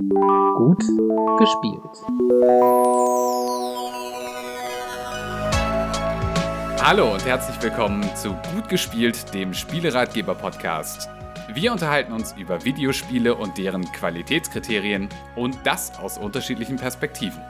Gut 0.00 0.82
gespielt. 1.38 1.82
Hallo 6.82 7.12
und 7.12 7.26
herzlich 7.26 7.62
willkommen 7.62 8.02
zu 8.16 8.30
Gut 8.54 8.70
gespielt, 8.70 9.34
dem 9.34 9.52
Spieleratgeber-Podcast. 9.52 11.10
Wir 11.52 11.70
unterhalten 11.70 12.14
uns 12.14 12.34
über 12.38 12.64
Videospiele 12.64 13.34
und 13.34 13.58
deren 13.58 13.84
Qualitätskriterien 13.92 15.10
und 15.36 15.58
das 15.64 15.98
aus 15.98 16.16
unterschiedlichen 16.16 16.76
Perspektiven. 16.76 17.42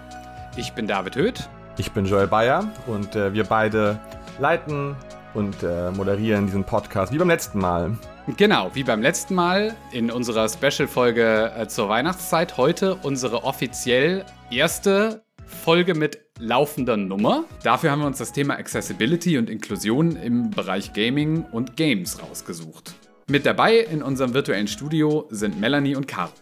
Ich 0.57 0.73
bin 0.73 0.89
David 0.89 1.15
Höth. 1.15 1.49
Ich 1.79 1.93
bin 1.93 2.05
Joel 2.05 2.27
Bayer 2.27 2.65
und 2.89 3.15
äh, 3.15 3.33
wir 3.33 3.45
beide 3.45 4.01
leiten 4.41 4.97
und 5.35 5.63
äh, 5.63 5.93
moderieren 5.93 6.47
diesen 6.47 6.65
Podcast 6.65 7.13
wie 7.13 7.19
beim 7.19 7.29
letzten 7.29 7.61
Mal. 7.61 7.97
Genau, 8.37 8.71
wie 8.75 8.85
beim 8.85 9.01
letzten 9.03 9.35
Mal 9.35 9.77
in 9.93 10.11
unserer 10.11 10.49
Special-Folge 10.49 11.53
äh, 11.57 11.69
zur 11.69 11.89
Weihnachtszeit. 11.89 12.57
Heute 12.57 12.97
unsere 12.97 13.45
offiziell 13.45 14.27
erste 14.51 15.25
Folge 15.47 15.95
mit 15.95 16.21
laufender 16.39 16.97
Nummer. 16.97 17.45
Dafür 17.63 17.91
haben 17.91 18.01
wir 18.01 18.07
uns 18.07 18.19
das 18.19 18.33
Thema 18.33 18.55
Accessibility 18.55 19.39
und 19.39 19.49
Inklusion 19.49 20.17
im 20.17 20.51
Bereich 20.51 20.93
Gaming 20.93 21.45
und 21.53 21.77
Games 21.77 22.23
rausgesucht. 22.23 22.95
Mit 23.29 23.47
dabei 23.47 23.79
in 23.79 24.03
unserem 24.03 24.35
virtuellen 24.35 24.69
Studio 24.69 25.27
sind 25.31 25.59
Melanie 25.59 25.97
und 25.97 26.07
Caro. 26.07 26.33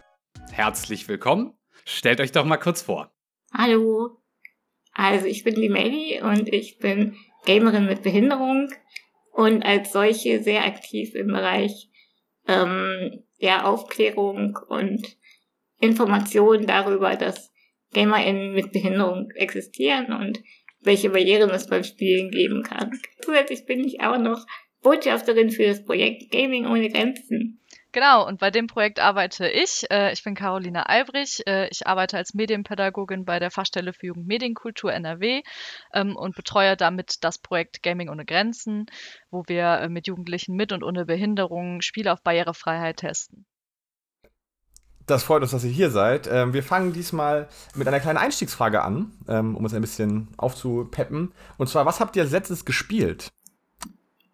Herzlich 0.51 1.07
willkommen. 1.09 1.55
Stellt 1.84 2.20
euch 2.20 2.32
doch 2.32 2.45
mal 2.45 2.57
kurz 2.57 2.82
vor. 2.82 3.12
Hallo. 3.52 4.20
Also 4.95 5.27
ich 5.27 5.45
bin 5.45 5.55
die 5.55 5.68
Melly 5.68 6.20
und 6.23 6.48
ich 6.52 6.79
bin 6.79 7.16
Gamerin 7.46 7.87
mit 7.87 8.02
Behinderung 8.02 8.68
und 9.38 9.62
als 9.62 9.92
solche 9.92 10.42
sehr 10.42 10.65
aktiv 10.65 11.15
im 11.15 11.28
Bereich 11.28 11.88
ähm, 12.48 13.23
ja, 13.37 13.66
Aufklärung 13.66 14.59
und 14.69 15.16
Informationen 15.80 16.66
darüber, 16.66 17.15
dass 17.15 17.52
GamerInnen 17.93 18.52
mit 18.52 18.73
Behinderung 18.73 19.30
existieren 19.37 20.12
und 20.12 20.43
welche 20.80 21.10
Barrieren 21.10 21.51
es 21.51 21.68
beim 21.68 21.85
Spielen 21.85 22.32
geben 22.32 22.65
kann. 22.65 22.90
Zusätzlich 23.21 23.65
bin 23.65 23.85
ich 23.85 24.01
auch 24.01 24.18
noch 24.18 24.45
Botschafterin 24.82 25.51
für 25.51 25.66
das 25.66 25.84
Projekt 25.84 26.32
Gaming 26.32 26.66
ohne 26.66 26.88
Grenzen. 26.88 27.60
Genau, 27.92 28.26
und 28.26 28.38
bei 28.38 28.50
dem 28.50 28.66
Projekt 28.66 29.00
arbeite 29.00 29.48
ich. 29.48 29.86
Äh, 29.90 30.12
ich 30.12 30.22
bin 30.22 30.34
Carolina 30.34 30.82
Albrich. 30.82 31.42
Äh, 31.46 31.68
ich 31.70 31.86
arbeite 31.86 32.18
als 32.18 32.34
Medienpädagogin 32.34 33.24
bei 33.24 33.38
der 33.38 33.50
Fachstelle 33.50 33.94
für 33.94 34.08
Jugendmedienkultur 34.08 34.92
NRW 34.92 35.42
ähm, 35.94 36.14
und 36.14 36.36
betreue 36.36 36.76
damit 36.76 37.24
das 37.24 37.38
Projekt 37.38 37.82
Gaming 37.82 38.10
ohne 38.10 38.26
Grenzen, 38.26 38.86
wo 39.30 39.42
wir 39.46 39.80
äh, 39.80 39.88
mit 39.88 40.06
Jugendlichen 40.06 40.54
mit 40.54 40.72
und 40.72 40.82
ohne 40.82 41.06
Behinderung 41.06 41.80
Spiele 41.80 42.12
auf 42.12 42.22
Barrierefreiheit 42.22 42.98
testen. 42.98 43.46
Das 45.06 45.24
freut 45.24 45.40
uns, 45.40 45.52
dass 45.52 45.64
ihr 45.64 45.70
hier 45.70 45.88
seid. 45.88 46.28
Ähm, 46.30 46.52
wir 46.52 46.62
fangen 46.62 46.92
diesmal 46.92 47.48
mit 47.74 47.88
einer 47.88 48.00
kleinen 48.00 48.18
Einstiegsfrage 48.18 48.82
an, 48.82 49.12
ähm, 49.26 49.56
um 49.56 49.64
uns 49.64 49.72
ein 49.72 49.80
bisschen 49.80 50.28
aufzupeppen. 50.36 51.32
Und 51.56 51.68
zwar, 51.68 51.86
was 51.86 52.00
habt 52.00 52.16
ihr 52.16 52.22
als 52.22 52.32
letztes 52.32 52.66
gespielt? 52.66 53.30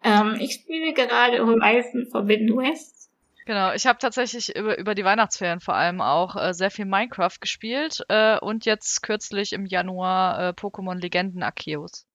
Ähm, 0.03 0.35
ich 0.41 0.55
spiele 0.55 0.93
gerade 0.93 1.45
Horizon 1.45 2.05
Forbidden 2.11 2.57
West 2.57 2.94
Genau, 3.45 3.73
ich 3.73 3.85
habe 3.85 3.99
tatsächlich 3.99 4.55
über, 4.55 4.77
über 4.79 4.95
die 4.95 5.05
Weihnachtsferien 5.05 5.59
vor 5.59 5.75
allem 5.75 6.01
auch 6.01 6.35
äh, 6.35 6.53
sehr 6.53 6.71
viel 6.71 6.85
Minecraft 6.85 7.39
gespielt 7.39 8.03
äh, 8.09 8.39
und 8.39 8.65
jetzt 8.65 9.03
kürzlich 9.03 9.53
im 9.53 9.67
Januar 9.67 10.39
äh, 10.39 10.49
Pokémon 10.49 10.95
Legenden 10.95 11.43
Arceus. 11.43 12.07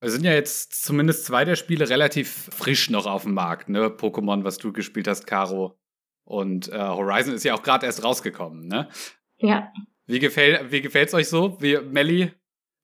Es 0.00 0.12
sind 0.12 0.24
ja 0.24 0.32
jetzt 0.32 0.84
zumindest 0.84 1.26
zwei 1.26 1.44
der 1.44 1.54
Spiele 1.54 1.88
relativ 1.88 2.48
frisch 2.50 2.90
noch 2.90 3.06
auf 3.06 3.22
dem 3.22 3.34
Markt, 3.34 3.68
ne? 3.68 3.86
Pokémon, 3.88 4.42
was 4.42 4.56
du 4.56 4.72
gespielt 4.72 5.06
hast, 5.06 5.26
Caro. 5.26 5.78
Und 6.24 6.68
äh, 6.70 6.78
Horizon 6.78 7.34
ist 7.34 7.44
ja 7.44 7.54
auch 7.54 7.62
gerade 7.62 7.86
erst 7.86 8.02
rausgekommen, 8.02 8.66
ne? 8.66 8.88
Ja. 9.36 9.70
Wie, 10.06 10.18
gefällt, 10.18 10.72
wie 10.72 10.80
gefällt's 10.80 11.14
euch 11.14 11.28
so? 11.28 11.60
Wie, 11.60 11.78
Melly, 11.78 12.32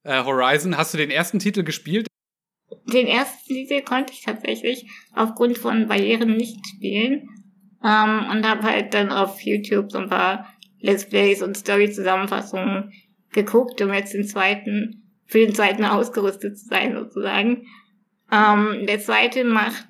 äh, 0.03 0.23
Horizon, 0.23 0.77
hast 0.77 0.93
du 0.93 0.97
den 0.97 1.11
ersten 1.11 1.39
Titel 1.39 1.63
gespielt? 1.63 2.07
Den 2.85 3.07
ersten 3.07 3.45
Titel 3.47 3.81
konnte 3.81 4.13
ich 4.13 4.21
tatsächlich 4.21 4.89
aufgrund 5.13 5.57
von 5.57 5.87
Barrieren 5.87 6.37
nicht 6.37 6.65
spielen. 6.67 7.27
Ähm, 7.83 8.25
und 8.31 8.47
habe 8.47 8.63
halt 8.63 8.93
dann 8.93 9.11
auf 9.11 9.41
YouTube 9.41 9.91
so 9.91 9.99
ein 9.99 10.09
paar 10.09 10.53
Let's 10.81 11.07
Plays 11.07 11.41
und 11.41 11.57
Story-Zusammenfassungen 11.57 12.91
geguckt, 13.31 13.81
um 13.81 13.93
jetzt 13.93 14.13
den 14.13 14.25
zweiten, 14.25 15.03
für 15.25 15.39
den 15.39 15.55
zweiten 15.55 15.85
ausgerüstet 15.85 16.57
zu 16.57 16.65
sein, 16.65 16.95
sozusagen. 16.95 17.67
Ähm, 18.31 18.85
der 18.85 18.99
zweite 18.99 19.43
macht 19.43 19.87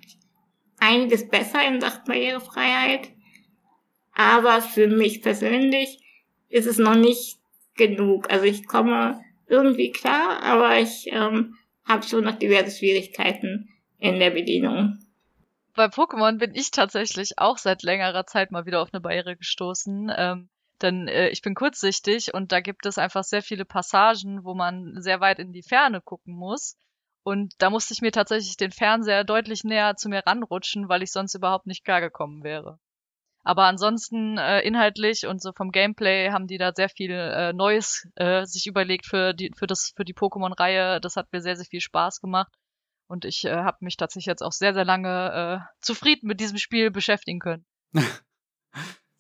einiges 0.80 1.28
besser 1.28 1.66
in 1.68 1.82
Sachen 1.82 2.06
Barrierefreiheit. 2.06 3.10
Aber 4.14 4.62
für 4.62 4.88
mich 4.88 5.22
persönlich 5.22 6.00
ist 6.50 6.68
es 6.68 6.78
noch 6.78 6.96
nicht 6.96 7.40
genug. 7.76 8.30
Also 8.32 8.46
ich 8.46 8.68
komme 8.68 9.22
irgendwie 9.48 9.92
klar, 9.92 10.42
aber 10.44 10.80
ich 10.80 11.08
ähm, 11.12 11.56
habe 11.86 12.06
schon 12.06 12.26
noch 12.26 12.38
diverse 12.38 12.76
Schwierigkeiten 12.78 13.70
in 14.00 14.20
der 14.20 14.32
Bedienung 14.32 15.00
bei 15.80 15.86
Pokémon 15.86 16.38
bin 16.38 16.54
ich 16.56 16.72
tatsächlich 16.72 17.40
auch 17.40 17.58
seit 17.58 17.84
längerer 17.84 18.26
Zeit 18.26 18.52
mal 18.52 18.66
wieder 18.66 18.82
auf 18.82 18.90
eine 18.92 19.00
Barriere 19.00 19.38
gestoßen. 19.38 20.12
Ähm, 20.14 20.50
denn 20.82 21.08
äh, 21.08 21.30
ich 21.30 21.42
bin 21.42 21.56
kurzsichtig 21.56 22.34
und 22.34 22.52
da 22.52 22.60
gibt 22.60 22.86
es 22.86 22.98
einfach 22.98 23.24
sehr 23.24 23.42
viele 23.42 23.64
Passagen, 23.64 24.44
wo 24.44 24.54
man 24.54 25.02
sehr 25.02 25.22
weit 25.22 25.40
in 25.40 25.54
die 25.54 25.64
Ferne 25.64 26.02
gucken 26.02 26.36
muss. 26.36 26.76
Und 27.24 27.54
da 27.60 27.70
musste 27.70 27.94
ich 27.94 28.02
mir 28.02 28.12
tatsächlich 28.12 28.58
den 28.58 28.72
Fernseher 28.72 29.24
deutlich 29.24 29.64
näher 29.64 29.96
zu 29.96 30.10
mir 30.10 30.22
ranrutschen, 30.28 30.90
weil 30.90 31.02
ich 31.02 31.14
sonst 31.14 31.34
überhaupt 31.34 31.66
nicht 31.66 31.86
klargekommen 31.86 32.44
wäre. 32.44 32.78
Aber 33.46 33.64
ansonsten 33.64 34.38
äh, 34.38 34.60
inhaltlich 34.60 35.28
und 35.28 35.42
so 35.42 35.54
vom 35.54 35.72
Gameplay 35.72 36.32
haben 36.32 36.48
die 36.48 36.58
da 36.58 36.74
sehr 36.76 36.90
viel 36.90 37.12
äh, 37.12 37.54
Neues 37.54 38.06
äh, 38.16 38.44
sich 38.46 38.68
überlegt 38.68 39.06
für 39.06 39.34
die 39.34 39.54
für 39.58 39.66
das 39.66 39.94
für 39.96 40.04
die 40.04 40.14
Pokémon-Reihe. 40.14 41.00
Das 41.00 41.16
hat 41.16 41.32
mir 41.32 41.40
sehr 41.40 41.56
sehr 41.56 41.66
viel 41.66 41.80
Spaß 41.80 42.20
gemacht 42.20 42.52
und 43.10 43.26
ich 43.26 43.46
äh, 43.46 43.56
habe 43.56 43.78
mich 43.82 43.98
tatsächlich 43.98 44.28
jetzt 44.28 44.44
auch 44.44 44.52
sehr, 44.52 44.74
sehr 44.74 44.86
lange 44.86 45.64
äh, 45.64 45.74
zufrieden 45.82 46.28
mit 46.28 46.40
diesem 46.40 46.58
Spiel 46.58 46.92
beschäftigen 46.92 47.40
können. 47.40 47.66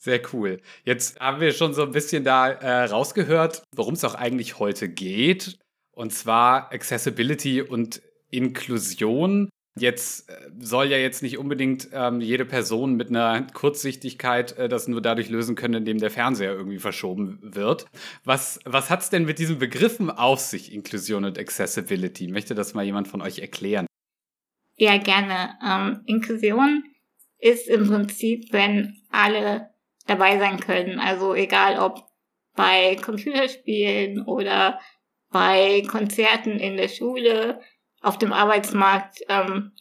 Sehr 0.01 0.22
cool. 0.31 0.61
Jetzt 0.85 1.19
haben 1.19 1.41
wir 1.41 1.51
schon 1.51 1.73
so 1.73 1.83
ein 1.83 1.91
bisschen 1.91 2.23
da 2.23 2.47
äh, 2.47 2.85
rausgehört, 2.85 3.63
worum 3.75 3.95
es 3.95 4.05
auch 4.05 4.16
eigentlich 4.16 4.57
heute 4.57 4.88
geht. 4.88 5.59
Und 5.91 6.13
zwar 6.13 6.72
Accessibility 6.72 7.61
und 7.61 8.01
Inklusion. 8.29 9.50
Jetzt 9.79 10.29
äh, 10.29 10.34
soll 10.59 10.88
ja 10.88 10.97
jetzt 10.97 11.23
nicht 11.23 11.38
unbedingt 11.38 11.90
ähm, 11.94 12.22
jede 12.22 12.45
Person 12.45 12.95
mit 12.95 13.09
einer 13.09 13.47
Kurzsichtigkeit 13.53 14.57
äh, 14.57 14.69
das 14.69 14.88
nur 14.88 15.01
dadurch 15.01 15.29
lösen 15.29 15.56
können, 15.56 15.75
indem 15.75 16.00
der 16.00 16.12
Fernseher 16.12 16.53
irgendwie 16.53 16.79
verschoben 16.79 17.40
wird. 17.41 17.85
Was, 18.23 18.59
was 18.66 18.89
hat 18.89 19.01
es 19.01 19.09
denn 19.09 19.25
mit 19.25 19.39
diesen 19.39 19.59
Begriffen 19.59 20.09
auf 20.09 20.39
sich, 20.39 20.73
Inklusion 20.73 21.25
und 21.25 21.39
Accessibility? 21.39 22.28
Möchte 22.28 22.56
das 22.56 22.73
mal 22.73 22.85
jemand 22.85 23.07
von 23.07 23.22
euch 23.22 23.39
erklären? 23.39 23.85
Ja, 24.75 24.97
gerne. 24.97 25.57
Ähm, 25.66 26.01
Inklusion 26.06 26.84
ist 27.38 27.68
im 27.68 27.88
Prinzip, 27.88 28.51
wenn 28.51 29.01
alle 29.09 29.69
dabei 30.07 30.38
sein 30.39 30.59
können. 30.59 31.00
Also 31.00 31.34
egal 31.34 31.79
ob 31.79 32.09
bei 32.56 32.97
Computerspielen 33.03 34.25
oder 34.25 34.79
bei 35.31 35.84
Konzerten 35.88 36.59
in 36.59 36.78
der 36.78 36.88
Schule, 36.88 37.62
auf 38.01 38.17
dem 38.17 38.33
Arbeitsmarkt. 38.33 39.19
Ähm, 39.29 39.73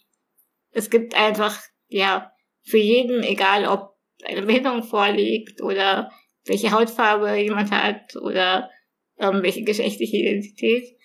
es 0.71 0.91
gibt 0.91 1.15
einfach, 1.15 1.61
ja, 1.89 2.33
für 2.63 2.79
jeden, 2.79 3.23
egal 3.23 3.67
ob 3.67 3.97
eine 4.25 4.43
Behinderung 4.43 4.83
vorliegt 4.83 5.63
oder 5.63 6.11
welche 6.45 6.73
Hautfarbe 6.73 7.37
jemand 7.37 7.71
hat 7.71 8.17
oder 8.17 8.71
ähm, 9.19 9.43
welche 9.43 9.63
geschlechtliche 9.63 10.17
Identität, 10.17 10.97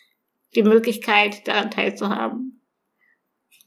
die 0.55 0.63
Möglichkeit, 0.63 1.47
daran 1.47 1.71
teilzuhaben. 1.71 2.61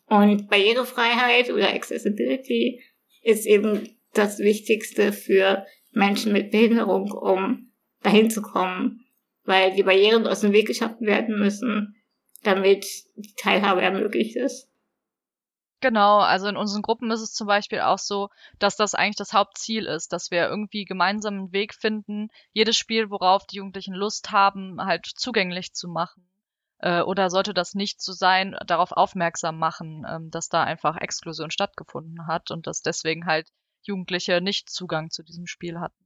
Und 0.07 0.49
Barrierefreiheit 0.49 1.51
oder 1.51 1.75
Accessibility 1.75 2.83
ist 3.23 3.47
eben 3.47 3.97
das 4.15 4.39
Wichtigste 4.39 5.13
für 5.13 5.67
Menschen 5.93 6.33
mit 6.33 6.51
Behinderung, 6.51 7.11
um 7.11 7.73
dahin 8.03 8.31
zu 8.31 8.41
kommen, 8.41 9.05
weil 9.45 9.75
die 9.75 9.83
Barrieren 9.83 10.27
aus 10.27 10.41
dem 10.43 10.53
Weg 10.53 10.67
geschafft 10.67 11.01
werden 11.01 11.39
müssen, 11.39 11.97
damit 12.43 12.87
die 13.17 13.35
Teilhabe 13.37 13.83
ermöglicht 13.83 14.37
ist. 14.37 14.69
Genau, 15.81 16.19
also 16.21 16.49
in 16.49 16.57
unseren 16.57 16.81
Gruppen 16.81 17.11
ist 17.11 17.21
es 17.21 17.35
zum 17.35 17.47
Beispiel 17.47 17.81
auch 17.81 17.99
so, 17.99 18.31
dass 18.59 18.77
das 18.77 18.95
eigentlich 18.95 19.17
das 19.17 19.35
Hauptziel 19.35 19.85
ist, 19.85 20.13
dass 20.13 20.31
wir 20.31 20.49
irgendwie 20.49 20.87
gemeinsam 20.87 21.35
einen 21.35 21.53
Weg 21.53 21.75
finden, 21.75 22.29
jedes 22.53 22.77
Spiel, 22.79 23.11
worauf 23.11 23.47
die 23.47 23.57
Jugendlichen 23.57 23.95
Lust 23.95 24.33
haben, 24.33 24.81
halt 24.81 25.07
zugänglich 25.07 25.75
zu 25.75 25.89
machen. 25.89 26.27
Äh, 26.79 27.03
oder 27.03 27.29
sollte 27.29 27.53
das 27.53 27.75
nicht 27.75 28.01
so 28.01 28.13
sein, 28.13 28.57
darauf 28.67 28.93
aufmerksam 28.93 29.59
machen, 29.59 30.07
ähm, 30.09 30.31
dass 30.31 30.49
da 30.49 30.65
einfach 30.65 30.97
Exklusion 30.97 31.51
stattgefunden 31.51 32.27
hat 32.27 32.51
und 32.51 32.67
dass 32.67 32.81
deswegen 32.81 33.27
halt 33.27 33.49
Jugendliche 33.83 34.41
nicht 34.41 34.71
Zugang 34.71 35.11
zu 35.11 35.23
diesem 35.23 35.47
Spiel 35.47 35.79
hatten. 35.79 36.06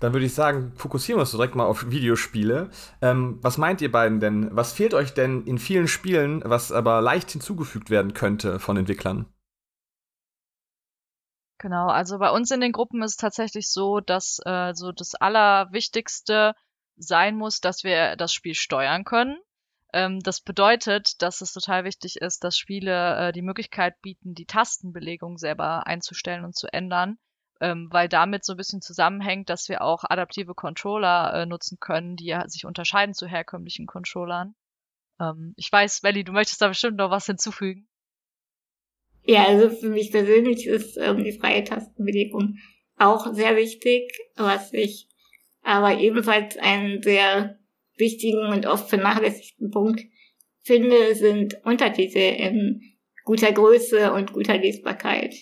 Dann 0.00 0.12
würde 0.14 0.26
ich 0.26 0.34
sagen, 0.34 0.72
fokussieren 0.76 1.18
wir 1.18 1.22
uns 1.22 1.30
direkt 1.30 1.54
mal 1.54 1.66
auf 1.66 1.90
Videospiele. 1.90 2.70
Ähm, 3.02 3.38
was 3.42 3.58
meint 3.58 3.82
ihr 3.82 3.92
beiden 3.92 4.18
denn? 4.18 4.48
Was 4.56 4.72
fehlt 4.72 4.94
euch 4.94 5.12
denn 5.12 5.44
in 5.44 5.58
vielen 5.58 5.88
Spielen, 5.88 6.42
was 6.44 6.72
aber 6.72 7.00
leicht 7.02 7.30
hinzugefügt 7.30 7.90
werden 7.90 8.14
könnte 8.14 8.58
von 8.58 8.76
Entwicklern? 8.76 9.26
Genau, 11.58 11.88
also 11.88 12.18
bei 12.18 12.30
uns 12.30 12.50
in 12.50 12.62
den 12.62 12.72
Gruppen 12.72 13.02
ist 13.02 13.12
es 13.12 13.16
tatsächlich 13.18 13.70
so, 13.70 14.00
dass 14.00 14.40
äh, 14.46 14.72
so 14.72 14.92
das 14.92 15.14
Allerwichtigste 15.14 16.54
sein 16.96 17.36
muss, 17.36 17.60
dass 17.60 17.84
wir 17.84 18.16
das 18.16 18.32
Spiel 18.32 18.54
steuern 18.54 19.04
können. 19.04 19.36
Ähm, 19.92 20.20
das 20.20 20.40
bedeutet, 20.40 21.20
dass 21.20 21.42
es 21.42 21.52
total 21.52 21.84
wichtig 21.84 22.16
ist, 22.16 22.44
dass 22.44 22.56
Spiele 22.56 23.28
äh, 23.28 23.32
die 23.32 23.42
Möglichkeit 23.42 24.00
bieten, 24.00 24.34
die 24.34 24.46
Tastenbelegung 24.46 25.36
selber 25.36 25.86
einzustellen 25.86 26.46
und 26.46 26.56
zu 26.56 26.72
ändern, 26.72 27.18
ähm, 27.60 27.88
weil 27.90 28.08
damit 28.08 28.44
so 28.44 28.54
ein 28.54 28.56
bisschen 28.56 28.80
zusammenhängt, 28.80 29.50
dass 29.50 29.68
wir 29.68 29.82
auch 29.82 30.04
adaptive 30.04 30.54
Controller 30.54 31.32
äh, 31.34 31.46
nutzen 31.46 31.78
können, 31.80 32.16
die 32.16 32.26
ja 32.26 32.48
sich 32.48 32.64
unterscheiden 32.64 33.14
zu 33.14 33.26
herkömmlichen 33.26 33.86
Controllern. 33.86 34.54
Ähm, 35.20 35.54
ich 35.56 35.70
weiß, 35.70 36.02
Melly, 36.02 36.24
du 36.24 36.32
möchtest 36.32 36.62
da 36.62 36.68
bestimmt 36.68 36.96
noch 36.96 37.10
was 37.10 37.26
hinzufügen. 37.26 37.86
Ja, 39.22 39.44
also 39.44 39.70
für 39.70 39.90
mich 39.90 40.10
persönlich 40.10 40.66
ist 40.66 40.96
ähm, 40.96 41.22
die 41.22 41.38
freie 41.38 41.62
Tastenbelegung 41.62 42.56
auch 42.96 43.32
sehr 43.32 43.56
wichtig, 43.56 44.12
was 44.36 44.72
ich 44.72 45.08
aber 45.62 45.98
ebenfalls 45.98 46.56
einen 46.56 47.02
sehr 47.02 47.58
wichtigen 47.96 48.46
und 48.46 48.66
oft 48.66 48.88
vernachlässigten 48.88 49.70
Punkt 49.70 50.02
finde, 50.62 51.14
sind 51.14 51.58
Untertitel 51.64 52.18
in 52.18 52.82
guter 53.24 53.52
Größe 53.52 54.12
und 54.12 54.32
guter 54.32 54.56
Lesbarkeit. 54.56 55.34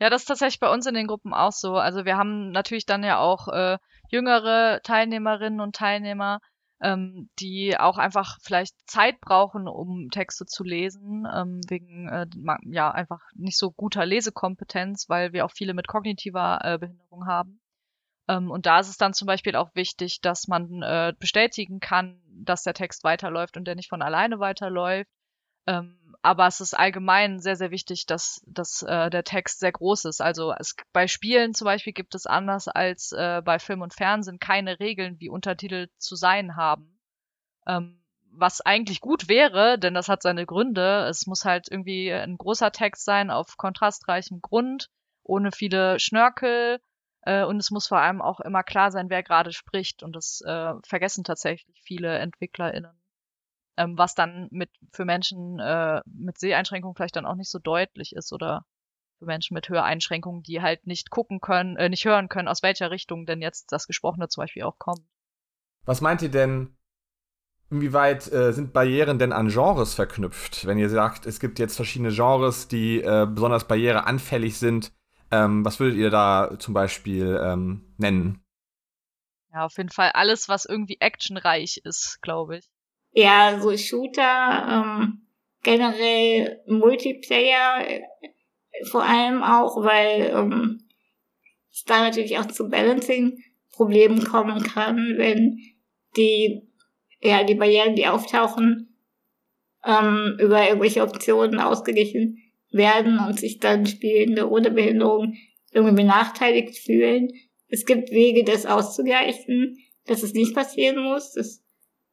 Ja, 0.00 0.08
das 0.10 0.22
ist 0.22 0.26
tatsächlich 0.26 0.60
bei 0.60 0.72
uns 0.72 0.86
in 0.86 0.94
den 0.94 1.06
Gruppen 1.06 1.34
auch 1.34 1.52
so. 1.52 1.76
Also 1.76 2.04
wir 2.04 2.16
haben 2.16 2.50
natürlich 2.50 2.86
dann 2.86 3.04
ja 3.04 3.18
auch 3.18 3.48
äh, 3.48 3.78
jüngere 4.08 4.80
Teilnehmerinnen 4.82 5.60
und 5.60 5.76
Teilnehmer, 5.76 6.40
ähm, 6.82 7.28
die 7.38 7.78
auch 7.78 7.98
einfach 7.98 8.38
vielleicht 8.42 8.74
Zeit 8.88 9.20
brauchen, 9.20 9.68
um 9.68 10.08
Texte 10.10 10.46
zu 10.46 10.64
lesen, 10.64 11.26
ähm, 11.32 11.60
wegen 11.68 12.08
äh, 12.08 12.26
ja 12.64 12.90
einfach 12.90 13.20
nicht 13.34 13.58
so 13.58 13.70
guter 13.72 14.06
Lesekompetenz, 14.06 15.08
weil 15.08 15.32
wir 15.34 15.44
auch 15.44 15.52
viele 15.52 15.74
mit 15.74 15.86
kognitiver 15.86 16.60
äh, 16.62 16.78
Behinderung 16.78 17.26
haben. 17.26 17.60
Ähm, 18.28 18.50
und 18.50 18.66
da 18.66 18.80
ist 18.80 18.88
es 18.88 18.96
dann 18.98 19.14
zum 19.14 19.26
Beispiel 19.26 19.56
auch 19.56 19.74
wichtig, 19.74 20.20
dass 20.22 20.48
man 20.48 20.82
äh, 20.82 21.14
bestätigen 21.18 21.80
kann, 21.80 22.22
dass 22.44 22.62
der 22.62 22.74
Text 22.74 23.04
weiterläuft 23.04 23.56
und 23.58 23.66
der 23.66 23.74
nicht 23.76 23.90
von 23.90 24.02
alleine 24.02 24.40
weiterläuft. 24.40 25.10
Ähm, 25.66 25.99
aber 26.22 26.46
es 26.46 26.60
ist 26.60 26.74
allgemein 26.74 27.40
sehr, 27.40 27.56
sehr 27.56 27.70
wichtig, 27.70 28.06
dass, 28.06 28.42
dass 28.46 28.82
äh, 28.82 29.08
der 29.08 29.24
Text 29.24 29.60
sehr 29.60 29.72
groß 29.72 30.04
ist. 30.04 30.20
Also 30.20 30.52
es, 30.58 30.76
bei 30.92 31.08
Spielen 31.08 31.54
zum 31.54 31.64
Beispiel 31.64 31.94
gibt 31.94 32.14
es 32.14 32.26
anders 32.26 32.68
als 32.68 33.12
äh, 33.12 33.40
bei 33.42 33.58
Film 33.58 33.80
und 33.80 33.94
Fernsehen 33.94 34.38
keine 34.38 34.80
Regeln, 34.80 35.18
wie 35.18 35.30
Untertitel 35.30 35.88
zu 35.98 36.16
sein 36.16 36.56
haben. 36.56 37.00
Ähm, 37.66 38.02
was 38.32 38.60
eigentlich 38.60 39.00
gut 39.00 39.28
wäre, 39.28 39.78
denn 39.78 39.94
das 39.94 40.08
hat 40.08 40.22
seine 40.22 40.46
Gründe. 40.46 41.06
Es 41.08 41.26
muss 41.26 41.44
halt 41.44 41.68
irgendwie 41.70 42.12
ein 42.12 42.36
großer 42.36 42.70
Text 42.70 43.04
sein 43.04 43.30
auf 43.30 43.56
kontrastreichem 43.56 44.40
Grund, 44.40 44.88
ohne 45.24 45.52
viele 45.52 45.98
Schnörkel. 45.98 46.80
Äh, 47.22 47.44
und 47.44 47.58
es 47.58 47.70
muss 47.70 47.88
vor 47.88 47.98
allem 47.98 48.20
auch 48.20 48.40
immer 48.40 48.62
klar 48.62 48.92
sein, 48.92 49.10
wer 49.10 49.22
gerade 49.22 49.52
spricht. 49.52 50.02
Und 50.02 50.14
das 50.14 50.42
äh, 50.42 50.74
vergessen 50.86 51.24
tatsächlich 51.24 51.80
viele 51.82 52.18
EntwicklerInnen 52.18 52.99
ähm, 53.80 53.96
was 53.96 54.14
dann 54.14 54.48
mit 54.50 54.70
für 54.92 55.04
Menschen 55.04 55.58
äh, 55.58 56.02
mit 56.04 56.38
Seheinschränkungen 56.38 56.94
vielleicht 56.94 57.16
dann 57.16 57.26
auch 57.26 57.34
nicht 57.34 57.50
so 57.50 57.58
deutlich 57.58 58.14
ist 58.14 58.32
oder 58.32 58.66
für 59.18 59.24
Menschen 59.24 59.54
mit 59.54 59.68
Höreinschränkungen, 59.68 60.42
die 60.42 60.60
halt 60.60 60.86
nicht 60.86 61.10
gucken 61.10 61.40
können, 61.40 61.76
äh, 61.76 61.88
nicht 61.88 62.04
hören 62.04 62.28
können, 62.28 62.48
aus 62.48 62.62
welcher 62.62 62.90
Richtung 62.90 63.24
denn 63.24 63.40
jetzt 63.40 63.72
das 63.72 63.86
Gesprochene 63.86 64.28
zum 64.28 64.42
Beispiel 64.42 64.64
auch 64.64 64.78
kommt. 64.78 65.02
Was 65.86 66.02
meint 66.02 66.20
ihr 66.20 66.30
denn, 66.30 66.76
inwieweit 67.70 68.30
äh, 68.32 68.52
sind 68.52 68.74
Barrieren 68.74 69.18
denn 69.18 69.32
an 69.32 69.48
Genres 69.48 69.94
verknüpft? 69.94 70.66
Wenn 70.66 70.78
ihr 70.78 70.90
sagt, 70.90 71.24
es 71.24 71.40
gibt 71.40 71.58
jetzt 71.58 71.76
verschiedene 71.76 72.12
Genres, 72.12 72.68
die 72.68 73.00
äh, 73.00 73.26
besonders 73.26 73.66
barriereanfällig 73.66 74.58
sind, 74.58 74.92
ähm, 75.30 75.64
was 75.64 75.80
würdet 75.80 75.98
ihr 75.98 76.10
da 76.10 76.58
zum 76.58 76.74
Beispiel 76.74 77.40
ähm, 77.42 77.94
nennen? 77.96 78.44
Ja, 79.52 79.64
auf 79.64 79.76
jeden 79.78 79.90
Fall 79.90 80.10
alles, 80.12 80.48
was 80.48 80.66
irgendwie 80.66 80.98
actionreich 81.00 81.80
ist, 81.84 82.20
glaube 82.20 82.58
ich. 82.58 82.70
Ja, 83.12 83.58
so 83.60 83.76
Shooter, 83.76 84.66
ähm, 84.70 85.26
generell 85.62 86.60
Multiplayer, 86.66 87.86
äh, 87.88 88.02
vor 88.90 89.02
allem 89.02 89.42
auch, 89.42 89.82
weil 89.82 90.32
ähm, 90.34 90.88
es 91.72 91.84
da 91.84 92.02
natürlich 92.02 92.38
auch 92.38 92.46
zu 92.46 92.68
Balancing-Problemen 92.68 94.24
kommen 94.24 94.62
kann, 94.62 95.14
wenn 95.16 95.58
die, 96.16 96.62
ja, 97.20 97.44
die 97.44 97.54
Barrieren, 97.54 97.96
die 97.96 98.06
auftauchen, 98.06 98.96
ähm, 99.84 100.36
über 100.38 100.66
irgendwelche 100.66 101.02
Optionen 101.02 101.58
ausgeglichen 101.58 102.38
werden 102.70 103.18
und 103.18 103.38
sich 103.38 103.58
dann 103.58 103.86
Spielende 103.86 104.48
ohne 104.48 104.70
Behinderung 104.70 105.34
irgendwie 105.72 105.96
benachteiligt 105.96 106.78
fühlen. 106.78 107.28
Es 107.68 107.86
gibt 107.86 108.10
Wege, 108.10 108.44
das 108.44 108.66
auszugleichen, 108.66 109.78
dass 110.06 110.22
es 110.22 110.32
nicht 110.34 110.54
passieren 110.54 111.02
muss. 111.02 111.32
Das 111.32 111.62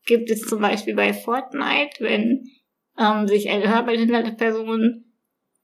gibt 0.07 0.31
es 0.31 0.41
zum 0.41 0.61
Beispiel 0.61 0.95
bei 0.95 1.13
Fortnite, 1.13 1.97
wenn 1.99 2.49
ähm, 2.97 3.27
sich 3.27 3.49
eine 3.49 3.69
hörbehinderte 3.69 4.31
Person 4.31 5.05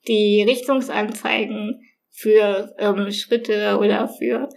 die 0.07 0.44
Richtungsanzeigen 0.44 1.81
für 2.12 2.75
ähm, 2.78 3.12
Schritte 3.12 3.80
oder 3.80 4.07
für 4.07 4.50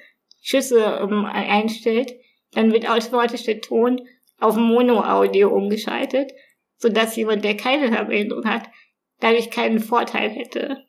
Schüsse 0.43 0.99
ähm, 1.01 1.25
einstellt, 1.25 2.13
dann 2.53 2.73
wird 2.73 2.89
automatisch 2.89 3.45
der 3.45 3.61
Ton 3.61 4.01
auf 4.39 4.57
Mono-Audio 4.57 5.49
umgeschaltet, 5.49 6.33
sodass 6.77 7.17
jemand, 7.17 7.45
der 7.45 7.57
keine 7.57 7.91
Hörbehinderung 7.91 8.45
hat, 8.45 8.69
dadurch 9.21 9.51
keinen 9.51 9.81
Vorteil 9.81 10.31
hätte. 10.31 10.85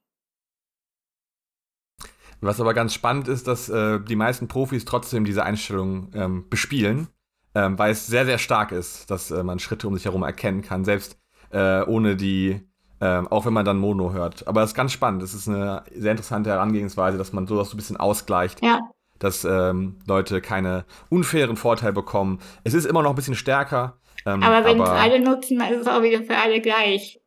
Was 2.42 2.60
aber 2.60 2.74
ganz 2.74 2.94
spannend 2.94 3.28
ist, 3.28 3.48
dass 3.48 3.70
äh, 3.70 4.00
die 4.00 4.16
meisten 4.16 4.48
Profis 4.48 4.86
trotzdem 4.86 5.26
diese 5.26 5.44
Einstellung 5.44 6.12
ähm, 6.14 6.50
bespielen 6.50 7.08
ähm, 7.58 7.80
weil 7.80 7.92
es 7.92 8.06
sehr, 8.06 8.26
sehr 8.28 8.38
stark 8.38 8.72
ist, 8.72 9.10
dass 9.10 9.32
äh, 9.32 9.42
man 9.42 9.58
Schritte 9.58 9.88
um 9.88 9.96
sich 9.96 10.06
herum 10.06 10.22
erkennen 10.22 10.62
kann, 10.62 10.86
selbst 10.86 11.18
äh, 11.50 11.82
ohne 11.82 12.16
die, 12.16 12.62
äh, 13.00 13.24
auch 13.32 13.48
wenn 13.48 13.54
man 13.54 13.66
dann 13.66 13.80
Mono 13.80 14.14
hört. 14.14 14.48
Aber 14.48 14.62
es 14.62 14.72
ist 14.72 14.76
ganz 14.76 14.92
spannend. 14.92 15.24
Es 15.24 15.34
ist 15.34 15.50
eine 15.50 15.82
sehr 15.92 16.12
interessante 16.12 16.52
Herangehensweise, 16.52 17.18
dass 17.18 17.34
man 17.34 17.48
sowas 17.48 17.70
so 17.70 17.74
ein 17.74 17.78
bisschen 17.78 17.98
ausgleicht. 17.98 18.64
Ja. 18.64 18.82
Dass 19.18 19.44
ähm, 19.44 19.96
Leute 20.06 20.40
keine 20.40 20.86
unfairen 21.10 21.58
Vorteile 21.58 21.94
bekommen. 21.94 22.40
Es 22.64 22.76
ist 22.76 22.86
immer 22.86 23.02
noch 23.02 23.10
ein 23.10 23.16
bisschen 23.16 23.34
stärker. 23.34 23.98
Ähm, 24.28 24.44
aber 24.44 24.64
wenn 24.64 24.80
es 24.80 24.90
alle 24.90 25.20
nutzen, 25.20 25.58
dann 25.58 25.74
ist 25.74 25.82
es 25.82 25.88
auch 25.88 26.04
wieder 26.04 26.22
für 26.22 26.38
alle 26.38 26.62
gleich. 26.62 27.20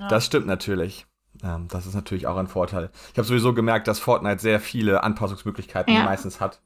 Ja. 0.00 0.08
Das 0.08 0.26
stimmt 0.26 0.48
natürlich. 0.48 1.06
Ähm, 1.44 1.68
das 1.68 1.86
ist 1.86 1.94
natürlich 1.94 2.26
auch 2.26 2.36
ein 2.38 2.48
Vorteil. 2.48 2.90
Ich 3.12 3.18
habe 3.18 3.28
sowieso 3.28 3.54
gemerkt, 3.54 3.86
dass 3.86 4.00
Fortnite 4.00 4.40
sehr 4.40 4.58
viele 4.58 5.04
Anpassungsmöglichkeiten 5.04 5.94
ja. 5.94 6.02
meistens 6.02 6.40
hat. 6.40 6.60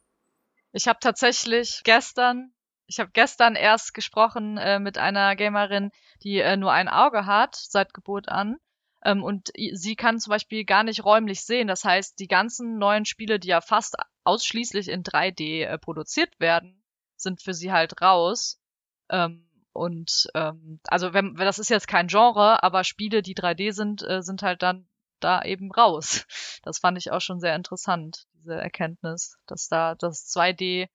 Ich 0.73 0.89
habe 0.89 1.01
tatsächlich 1.03 1.83
gestern 1.85 2.53
ich 2.91 2.99
habe 2.99 3.11
gestern 3.13 3.55
erst 3.55 3.95
gesprochen 3.95 4.59
äh, 4.59 4.81
mit 4.81 4.99
einer 4.99 5.37
Gamerin, 5.37 5.93
die 6.25 6.41
äh, 6.41 6.57
nur 6.57 6.73
ein 6.73 6.89
Auge 6.89 7.25
hat 7.25 7.55
seit 7.55 7.95
Geburt 7.95 8.29
an. 8.29 8.57
Ähm, 9.05 9.23
und 9.23 9.53
sie 9.55 9.95
kann 9.95 10.19
zum 10.19 10.33
Beispiel 10.33 10.65
gar 10.65 10.83
nicht 10.83 11.05
räumlich 11.05 11.45
sehen. 11.45 11.69
Das 11.69 11.85
heißt, 11.85 12.19
die 12.19 12.27
ganzen 12.27 12.79
neuen 12.79 13.05
Spiele, 13.05 13.39
die 13.39 13.49
ja 13.49 13.61
fast 13.61 13.95
ausschließlich 14.25 14.89
in 14.89 15.05
3D 15.05 15.67
äh, 15.67 15.79
produziert 15.79 16.39
werden, 16.41 16.83
sind 17.15 17.41
für 17.41 17.55
sie 17.55 17.71
halt 17.71 18.03
raus. 18.03 18.61
Ähm, 19.09 19.49
und 19.73 20.27
ähm, 20.35 20.81
also 20.89 21.15
wenn, 21.15 21.37
das 21.37 21.61
ist 21.61 21.71
jetzt 21.71 21.87
kein 21.87 22.09
Genre, 22.09 22.61
aber 22.65 22.83
Spiele, 22.83 23.23
die 23.23 23.37
3D 23.37 23.73
sind, 23.73 24.03
äh, 24.03 24.21
sind 24.21 24.43
halt 24.43 24.63
dann 24.63 24.89
da 25.21 25.43
eben 25.43 25.71
raus. 25.71 26.27
Das 26.63 26.79
fand 26.79 26.99
ich 26.99 27.11
auch 27.11 27.23
schon 27.23 27.41
sehr 27.41 27.57
interessant, 27.57 28.27
diese 28.35 28.55
Erkenntnis, 28.55 29.39
dass 29.47 29.69
da 29.69 29.95
das 29.95 30.29
2D 30.29 30.89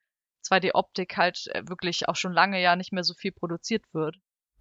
2D-Optik 0.46 1.18
halt 1.18 1.48
äh, 1.54 1.68
wirklich 1.68 2.08
auch 2.08 2.16
schon 2.16 2.34
lange 2.34 2.62
ja 2.62 2.76
nicht 2.76 2.94
mehr 2.94 3.04
so 3.04 3.14
viel 3.14 3.32
produziert 3.32 3.84
wird. 3.94 4.18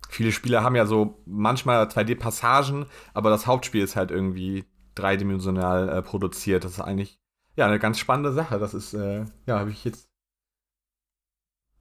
Viele 0.09 0.33
Spiele 0.33 0.62
haben 0.62 0.76
ja 0.76 0.87
so 0.87 1.23
manchmal 1.26 1.85
2D-Passagen, 1.87 2.87
aber 3.14 3.31
das 3.31 3.47
Hauptspiel 3.47 3.83
ist 3.83 3.97
halt 3.97 4.11
irgendwie 4.11 4.64
dreidimensional 4.95 5.88
äh, 5.88 6.03
produziert. 6.03 6.64
Das 6.64 6.73
ist 6.73 6.81
eigentlich 6.81 7.19
ja 7.57 7.67
eine 7.67 7.79
ganz 7.79 7.99
spannende 7.99 8.33
Sache. 8.33 8.59
Das 8.59 8.75
ist, 8.75 8.95
äh, 8.95 9.25
ja, 9.47 9.59
habe 9.59 9.71
ich 9.71 9.85
jetzt. 9.85 10.09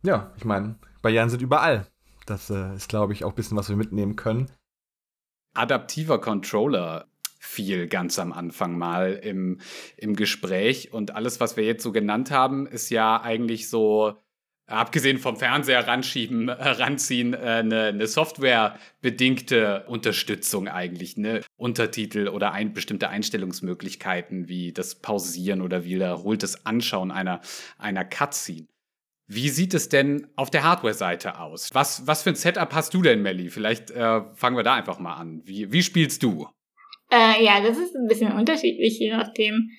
Ja, 0.04 0.34
ich 0.36 0.46
meine, 0.46 0.76
Barrieren 1.02 1.30
sind 1.30 1.42
überall. 1.42 1.88
Das 2.26 2.50
äh, 2.50 2.76
ist, 2.76 2.90
glaube 2.90 3.14
ich, 3.14 3.24
auch 3.24 3.32
ein 3.32 3.36
bisschen, 3.36 3.58
was 3.58 3.70
wir 3.70 3.76
mitnehmen 3.76 4.16
können. 4.16 4.50
Adaptiver 5.54 6.20
Controller 6.20 7.08
viel 7.44 7.88
ganz 7.88 8.18
am 8.20 8.32
Anfang 8.32 8.78
mal 8.78 9.14
im, 9.14 9.60
im 9.98 10.16
Gespräch. 10.16 10.94
Und 10.94 11.16
alles, 11.16 11.40
was 11.40 11.58
wir 11.58 11.66
jetzt 11.66 11.84
so 11.84 11.92
genannt 11.92 12.32
haben, 12.32 12.66
ist 12.66 12.90
ja 12.90 13.22
eigentlich 13.22 13.70
so, 13.70 14.18
abgesehen 14.66 15.20
vom 15.20 15.36
Fernseher 15.36 15.86
ranschieben, 15.86 16.48
äh, 16.48 16.54
ranziehen, 16.54 17.34
äh, 17.34 17.38
eine, 17.38 17.84
eine 17.86 18.08
softwarebedingte 18.08 19.84
Unterstützung 19.88 20.70
eigentlich, 20.70 21.18
ne? 21.18 21.42
Untertitel 21.58 22.30
oder 22.30 22.54
ein, 22.54 22.74
bestimmte 22.74 23.10
Einstellungsmöglichkeiten 23.10 24.48
wie 24.48 24.72
das 24.72 24.96
Pausieren 24.96 25.62
oder 25.62 25.84
wiederholtes 25.84 26.66
Anschauen 26.66 27.12
einer, 27.12 27.42
einer 27.78 28.06
Cutscene. 28.06 28.68
Wie 29.28 29.50
sieht 29.50 29.74
es 29.74 29.90
denn 29.90 30.28
auf 30.36 30.50
der 30.50 30.64
Hardware-Seite 30.64 31.40
aus? 31.40 31.70
Was, 31.74 32.08
was 32.08 32.24
für 32.24 32.30
ein 32.30 32.36
Setup 32.36 32.74
hast 32.74 32.94
du 32.94 33.02
denn, 33.02 33.22
Melly? 33.22 33.50
Vielleicht 33.50 33.92
äh, 33.92 34.22
fangen 34.34 34.56
wir 34.56 34.64
da 34.64 34.76
einfach 34.76 35.00
mal 35.00 35.16
an. 35.16 35.42
Wie, 35.46 35.72
wie 35.72 35.84
spielst 35.84 36.24
du? 36.24 36.48
Äh, 37.14 37.44
ja, 37.46 37.62
das 37.62 37.78
ist 37.78 37.96
ein 37.96 38.08
bisschen 38.08 38.32
unterschiedlich, 38.32 38.98
je 38.98 39.12
nachdem, 39.16 39.70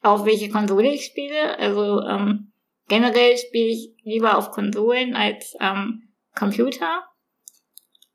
auf 0.00 0.24
welche 0.26 0.48
Konsole 0.48 0.92
ich 0.94 1.04
spiele. 1.04 1.58
Also 1.58 2.00
ähm, 2.02 2.52
generell 2.88 3.36
spiele 3.36 3.66
ich 3.66 3.94
lieber 4.04 4.38
auf 4.38 4.52
Konsolen 4.52 5.16
als 5.16 5.56
am 5.58 6.02
Computer. 6.36 7.02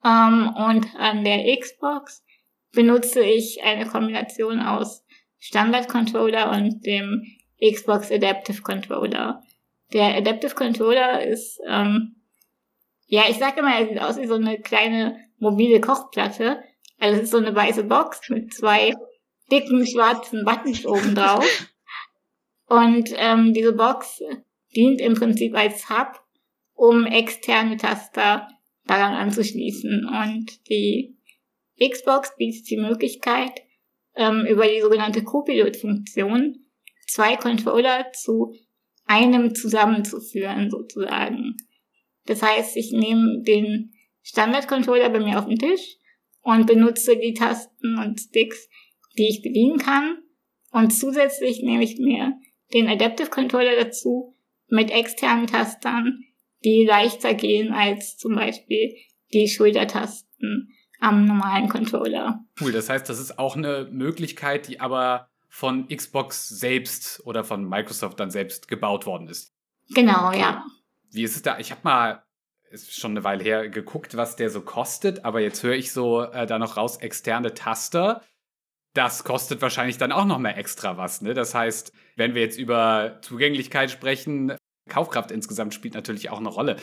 Ähm, 0.06 0.54
und 0.56 0.96
an 0.98 1.26
der 1.26 1.58
Xbox 1.58 2.24
benutze 2.72 3.22
ich 3.22 3.62
eine 3.64 3.86
Kombination 3.86 4.62
aus 4.62 5.04
Standard-Controller 5.40 6.52
und 6.52 6.86
dem 6.86 7.26
Xbox 7.62 8.10
Adaptive 8.10 8.62
Controller. 8.62 9.44
Der 9.92 10.16
Adaptive 10.16 10.56
Controller 10.56 11.22
ist, 11.26 11.60
ähm, 11.68 12.16
ja, 13.08 13.24
ich 13.30 13.40
sage 13.40 13.60
immer, 13.60 13.76
er 13.76 13.88
sieht 13.90 14.02
aus 14.02 14.18
wie 14.18 14.28
so 14.28 14.36
eine 14.36 14.58
kleine 14.62 15.18
mobile 15.38 15.82
Kochplatte. 15.82 16.64
Also 17.00 17.18
es 17.18 17.24
ist 17.24 17.32
so 17.32 17.38
eine 17.38 17.56
weiße 17.56 17.84
Box 17.86 18.30
mit 18.30 18.54
zwei 18.54 18.94
dicken 19.52 19.86
schwarzen 19.88 20.46
Buttons 20.46 20.86
oben 20.86 21.16
drauf. 21.16 21.46
Und 22.68 23.10
ähm, 23.16 23.54
diese 23.54 23.74
Box 23.74 24.22
dient 24.76 25.02
im 25.02 25.16
Prinzip 25.16 25.56
als 25.56 25.90
Hub, 25.90 26.22
um 26.76 27.06
externe 27.06 27.78
Taster 27.78 28.48
daran 28.86 29.14
anzuschließen. 29.14 30.06
Und 30.06 30.70
die 30.70 31.18
Xbox 31.80 32.36
bietet 32.38 32.70
die 32.70 32.78
Möglichkeit, 32.78 33.62
ähm, 34.16 34.46
über 34.46 34.68
die 34.68 34.82
sogenannte 34.82 35.24
Copilot-Funktion 35.24 36.66
zwei 37.08 37.38
Controller 37.38 38.12
zu 38.14 38.54
einem 39.06 39.56
zusammenzuführen, 39.56 40.70
sozusagen. 40.70 41.58
Das 42.26 42.44
heißt, 42.44 42.78
ich 42.78 42.92
nehme 42.92 43.42
den 43.42 43.94
Standard-Controller 44.22 45.10
bei 45.10 45.20
mir 45.20 45.40
auf 45.40 45.48
den 45.48 45.58
Tisch 45.58 45.99
und 46.42 46.68
benutze 46.68 47.18
die 47.18 47.34
Tasten 47.34 47.98
und 47.98 48.20
Sticks, 48.20 48.68
die 49.18 49.28
ich 49.28 49.42
bedienen 49.42 49.78
kann. 49.78 50.20
Und 50.72 50.92
zusätzlich 50.92 51.62
nehme 51.62 51.84
ich 51.84 51.98
mir 51.98 52.34
den 52.74 52.88
Adaptive 52.88 53.30
Controller 53.30 53.76
dazu 53.76 54.36
mit 54.68 54.92
externen 54.92 55.48
Tastern, 55.48 56.24
die 56.64 56.86
leichter 56.86 57.34
gehen 57.34 57.74
als 57.74 58.18
zum 58.18 58.36
Beispiel 58.36 58.96
die 59.34 59.48
Schultertasten 59.48 60.70
am 61.00 61.26
normalen 61.26 61.70
Controller. 61.70 62.44
Cool, 62.60 62.72
das 62.72 62.90
heißt, 62.90 63.08
das 63.10 63.20
ist 63.20 63.40
auch 63.40 63.56
eine 63.56 63.88
Möglichkeit, 63.92 64.68
die 64.68 64.80
aber 64.80 65.30
von 65.48 65.88
Xbox 65.88 66.48
selbst 66.48 67.26
oder 67.26 67.44
von 67.44 67.68
Microsoft 67.68 68.20
dann 68.20 68.30
selbst 68.30 68.68
gebaut 68.68 69.06
worden 69.06 69.28
ist. 69.28 69.54
Genau, 69.96 70.28
okay. 70.28 70.42
ja. 70.42 70.66
Wie 71.12 71.24
ist 71.24 71.36
es 71.36 71.42
da? 71.42 71.58
Ich 71.58 71.72
habe 71.72 71.82
mal, 71.84 72.24
ist 72.72 73.00
schon 73.00 73.12
eine 73.12 73.24
Weile 73.24 73.44
her, 73.44 73.70
geguckt, 73.70 74.16
was 74.16 74.36
der 74.36 74.50
so 74.50 74.62
kostet, 74.62 75.26
aber 75.26 75.42
jetzt 75.42 75.64
höre 75.64 75.76
ich 75.76 75.92
so 75.92 76.22
äh, 76.22 76.46
da 76.46 76.60
noch 76.60 76.78
raus, 76.78 76.98
externe 76.98 77.54
Taster. 77.54 78.22
Das 78.94 79.24
kostet 79.24 79.62
wahrscheinlich 79.62 79.98
dann 79.98 80.12
auch 80.12 80.26
noch 80.26 80.40
mal 80.40 80.52
extra 80.52 80.98
was. 80.98 81.22
Ne? 81.22 81.34
Das 81.34 81.54
heißt, 81.54 81.94
wenn 82.16 82.34
wir 82.34 82.42
jetzt 82.42 82.58
über 82.58 83.20
Zugänglichkeit 83.22 83.92
sprechen, 83.92 84.56
Kaufkraft 84.90 85.32
insgesamt 85.32 85.74
spielt 85.74 85.94
natürlich 85.94 86.30
auch 86.30 86.40
eine 86.40 86.50
Rolle. 86.50 86.78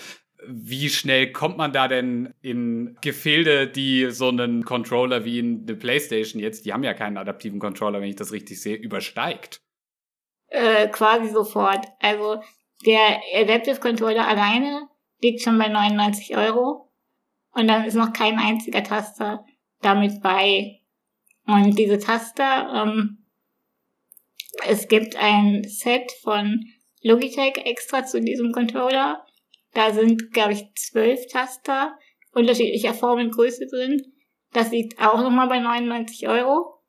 Wie 0.47 0.89
schnell 0.91 1.33
kommt 1.33 1.57
man 1.57 1.73
da 1.73 1.89
denn 1.89 2.33
in 2.41 2.97
Gefilde, 3.01 3.67
die 3.67 4.11
so 4.11 4.29
einen 4.29 4.65
Controller 4.65 5.25
wie 5.25 5.41
in 5.41 5.67
der 5.67 5.75
PlayStation 5.75 6.41
jetzt, 6.41 6.65
die 6.65 6.73
haben 6.73 6.85
ja 6.85 6.95
keinen 6.95 7.17
adaptiven 7.17 7.59
Controller, 7.59 8.01
wenn 8.01 8.09
ich 8.09 8.17
das 8.17 8.33
richtig 8.33 8.61
sehe, 8.61 8.77
übersteigt? 8.77 9.61
Äh, 10.49 10.89
quasi 10.89 11.31
sofort. 11.31 11.87
Also 12.01 12.41
der 12.85 13.21
Adaptive 13.35 13.81
Controller 13.81 14.29
alleine 14.29 14.89
liegt 15.27 15.43
schon 15.43 15.59
bei 15.59 15.69
99 15.69 16.37
Euro 16.37 16.93
und 17.53 17.69
dann 17.69 17.85
ist 17.85 17.95
noch 17.95 18.13
kein 18.13 18.39
einziger 18.39 18.83
Taster 18.83 19.45
damit 19.83 20.23
bei. 20.23 20.81
Und 21.47 21.79
diese 21.79 21.99
Taster, 21.99 22.73
ähm, 22.75 23.25
es 24.67 24.89
gibt 24.89 25.17
ein 25.17 25.65
Set 25.65 26.13
von 26.23 26.65
Logitech 27.03 27.59
extra 27.65 28.05
zu 28.05 28.21
diesem 28.21 28.53
Controller. 28.53 29.25
Da 29.75 29.93
sind, 29.93 30.33
glaube 30.33 30.53
ich, 30.53 30.65
zwölf 30.75 31.27
Taster 31.27 31.99
unterschiedlicher 32.33 32.95
Form 32.95 33.21
und 33.21 33.31
Größe 33.33 33.67
drin. 33.67 34.13
Das 34.53 34.71
liegt 34.71 35.01
auch 35.01 35.21
nochmal 35.21 35.49
bei 35.49 35.59
99 35.59 36.29
Euro. 36.29 36.83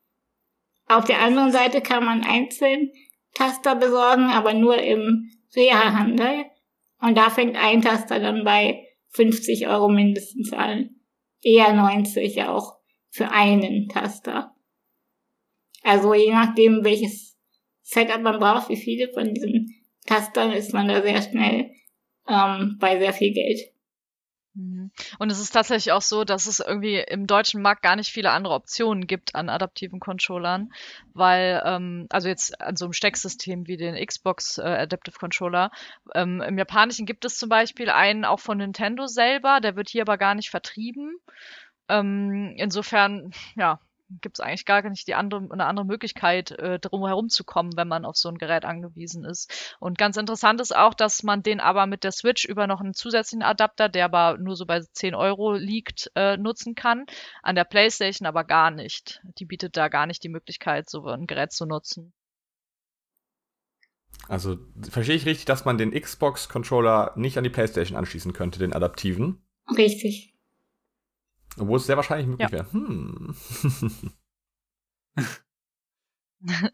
Auf 0.87 1.05
der 1.05 1.21
anderen 1.21 1.51
Seite 1.51 1.81
kann 1.81 2.05
man 2.05 2.23
einzeln 2.23 2.91
Taster 3.33 3.75
besorgen, 3.75 4.25
aber 4.25 4.53
nur 4.53 4.77
im 4.77 5.31
Reha-Handel. 5.55 6.45
Und 6.99 7.17
da 7.17 7.29
fängt 7.29 7.55
ein 7.55 7.81
Taster 7.81 8.19
dann 8.19 8.43
bei 8.43 8.85
50 9.09 9.67
Euro 9.67 9.89
mindestens 9.89 10.53
an. 10.53 10.89
Eher 11.41 11.73
90 11.73 12.43
auch 12.43 12.77
für 13.09 13.31
einen 13.31 13.87
Taster. 13.89 14.55
Also 15.83 16.13
je 16.13 16.31
nachdem, 16.31 16.83
welches 16.83 17.37
Setup 17.81 18.21
man 18.21 18.39
braucht, 18.39 18.69
wie 18.69 18.77
viele 18.77 19.09
von 19.13 19.33
diesen 19.33 19.73
Tastern 20.05 20.51
ist 20.51 20.73
man 20.73 20.87
da 20.87 21.01
sehr 21.01 21.21
schnell 21.21 21.71
ähm, 22.27 22.77
bei 22.79 22.99
sehr 22.99 23.13
viel 23.13 23.33
Geld. 23.33 23.59
Mhm. 24.57 24.89
Und 25.19 25.31
es 25.31 25.39
ist 25.39 25.51
tatsächlich 25.51 25.91
auch 25.91 26.01
so, 26.01 26.23
dass 26.23 26.47
es 26.47 26.59
irgendwie 26.59 26.97
im 26.97 27.27
deutschen 27.27 27.61
Markt 27.61 27.83
gar 27.83 27.95
nicht 27.95 28.11
viele 28.11 28.31
andere 28.31 28.55
Optionen 28.55 29.05
gibt 29.05 29.35
an 29.35 29.49
adaptiven 29.49 29.99
Controllern, 29.99 30.71
weil, 31.13 31.61
ähm, 31.63 32.07
also 32.09 32.27
jetzt 32.27 32.59
an 32.59 32.75
so 32.75 32.85
einem 32.85 32.93
Stecksystem 32.93 33.67
wie 33.67 33.77
den 33.77 34.03
Xbox 34.03 34.57
äh, 34.57 34.63
Adaptive 34.63 35.17
Controller, 35.19 35.69
ähm, 36.15 36.41
im 36.41 36.57
Japanischen 36.57 37.05
gibt 37.05 37.23
es 37.23 37.37
zum 37.37 37.49
Beispiel 37.49 37.91
einen 37.91 38.25
auch 38.25 38.39
von 38.39 38.57
Nintendo 38.57 39.05
selber, 39.05 39.59
der 39.61 39.75
wird 39.75 39.89
hier 39.89 40.01
aber 40.01 40.17
gar 40.17 40.33
nicht 40.33 40.49
vertrieben. 40.49 41.17
Ähm, 41.87 42.55
insofern, 42.57 43.31
ja, 43.55 43.79
gibt 44.09 44.37
es 44.37 44.39
eigentlich 44.39 44.65
gar 44.65 44.87
nicht 44.89 45.07
die 45.07 45.15
andere, 45.15 45.47
eine 45.51 45.65
andere 45.65 45.85
Möglichkeit, 45.85 46.51
äh, 46.51 46.79
drum 46.79 47.05
herum 47.05 47.29
zu 47.29 47.43
kommen, 47.43 47.75
wenn 47.75 47.87
man 47.87 48.05
auf 48.05 48.15
so 48.15 48.29
ein 48.29 48.37
Gerät 48.37 48.65
angewiesen 48.65 49.25
ist. 49.25 49.75
Und 49.79 49.97
ganz 49.97 50.17
interessant 50.17 50.61
ist 50.61 50.75
auch, 50.75 50.93
dass 50.93 51.23
man 51.23 51.43
den 51.43 51.59
aber 51.59 51.85
mit 51.85 52.03
der 52.03 52.11
Switch 52.11 52.45
über 52.45 52.67
noch 52.67 52.79
einen 52.79 52.93
zusätzlichen 52.93 53.43
Adapter, 53.43 53.89
der 53.89 54.05
aber 54.05 54.37
nur 54.37 54.55
so 54.55 54.65
bei 54.65 54.81
10 54.81 55.15
Euro 55.15 55.53
liegt, 55.53 56.11
äh, 56.15 56.37
nutzen 56.37 56.75
kann. 56.75 57.05
An 57.43 57.55
der 57.55 57.65
PlayStation 57.65 58.25
aber 58.25 58.43
gar 58.43 58.71
nicht. 58.71 59.21
Die 59.39 59.45
bietet 59.45 59.77
da 59.77 59.87
gar 59.87 60.05
nicht 60.05 60.23
die 60.23 60.29
Möglichkeit, 60.29 60.89
so 60.89 61.05
ein 61.05 61.27
Gerät 61.27 61.51
zu 61.51 61.65
nutzen. 61.65 62.13
Also 64.27 64.57
verstehe 64.89 65.15
ich 65.15 65.25
richtig, 65.25 65.45
dass 65.45 65.65
man 65.65 65.77
den 65.77 65.91
Xbox-Controller 65.91 67.13
nicht 67.15 67.37
an 67.37 67.43
die 67.43 67.49
PlayStation 67.49 67.97
anschließen 67.97 68.33
könnte, 68.33 68.59
den 68.59 68.73
adaptiven? 68.73 69.41
Richtig. 69.75 70.33
Obwohl 71.59 71.77
es 71.77 71.85
sehr 71.85 71.95
wahrscheinlich 71.95 72.27
möglich 72.27 72.49
ja. 72.49 72.51
wäre. 72.51 72.71
Hm. 72.71 73.35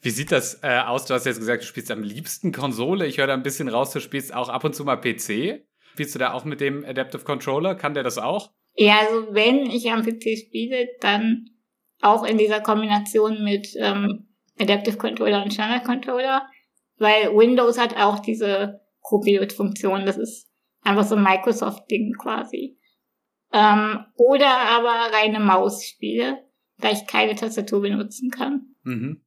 Wie 0.00 0.10
sieht 0.10 0.32
das 0.32 0.62
äh, 0.62 0.80
aus? 0.80 1.06
Du 1.06 1.14
hast 1.14 1.24
jetzt 1.24 1.38
gesagt, 1.38 1.62
du 1.62 1.66
spielst 1.66 1.90
am 1.90 2.02
liebsten 2.02 2.52
Konsole. 2.52 3.06
Ich 3.06 3.18
höre 3.18 3.26
da 3.26 3.34
ein 3.34 3.42
bisschen 3.42 3.68
raus, 3.68 3.92
du 3.92 4.00
spielst 4.00 4.34
auch 4.34 4.48
ab 4.48 4.62
und 4.64 4.74
zu 4.74 4.84
mal 4.84 4.96
PC. 4.96 5.64
Spielst 5.92 6.14
du 6.14 6.18
da 6.18 6.32
auch 6.32 6.44
mit 6.44 6.60
dem 6.60 6.84
Adaptive 6.84 7.24
Controller? 7.24 7.74
Kann 7.74 7.94
der 7.94 8.02
das 8.02 8.18
auch? 8.18 8.52
Ja, 8.74 8.98
also 8.98 9.32
wenn 9.32 9.66
ich 9.66 9.90
am 9.90 10.02
PC 10.02 10.38
spiele, 10.38 10.88
dann 11.00 11.50
auch 12.02 12.24
in 12.24 12.36
dieser 12.36 12.60
Kombination 12.60 13.44
mit 13.44 13.68
ähm, 13.76 14.28
Adaptive 14.58 14.96
Controller 14.96 15.42
und 15.42 15.54
Standard 15.54 15.84
Controller, 15.84 16.46
weil 16.98 17.34
Windows 17.34 17.78
hat 17.78 17.96
auch 17.96 18.18
diese 18.18 18.80
Copilot-Funktion. 19.00 20.06
Das 20.06 20.18
ist 20.18 20.48
einfach 20.82 21.04
so 21.04 21.16
ein 21.16 21.22
Microsoft-Ding 21.22 22.14
quasi. 22.20 22.78
Ähm, 23.54 24.04
oder 24.16 24.48
aber 24.48 25.14
reine 25.16 25.38
Mausspiele, 25.38 26.44
da 26.78 26.90
ich 26.90 27.06
keine 27.06 27.36
Tastatur 27.36 27.82
benutzen 27.82 28.30
kann. 28.30 28.74
Mhm. 28.82 29.20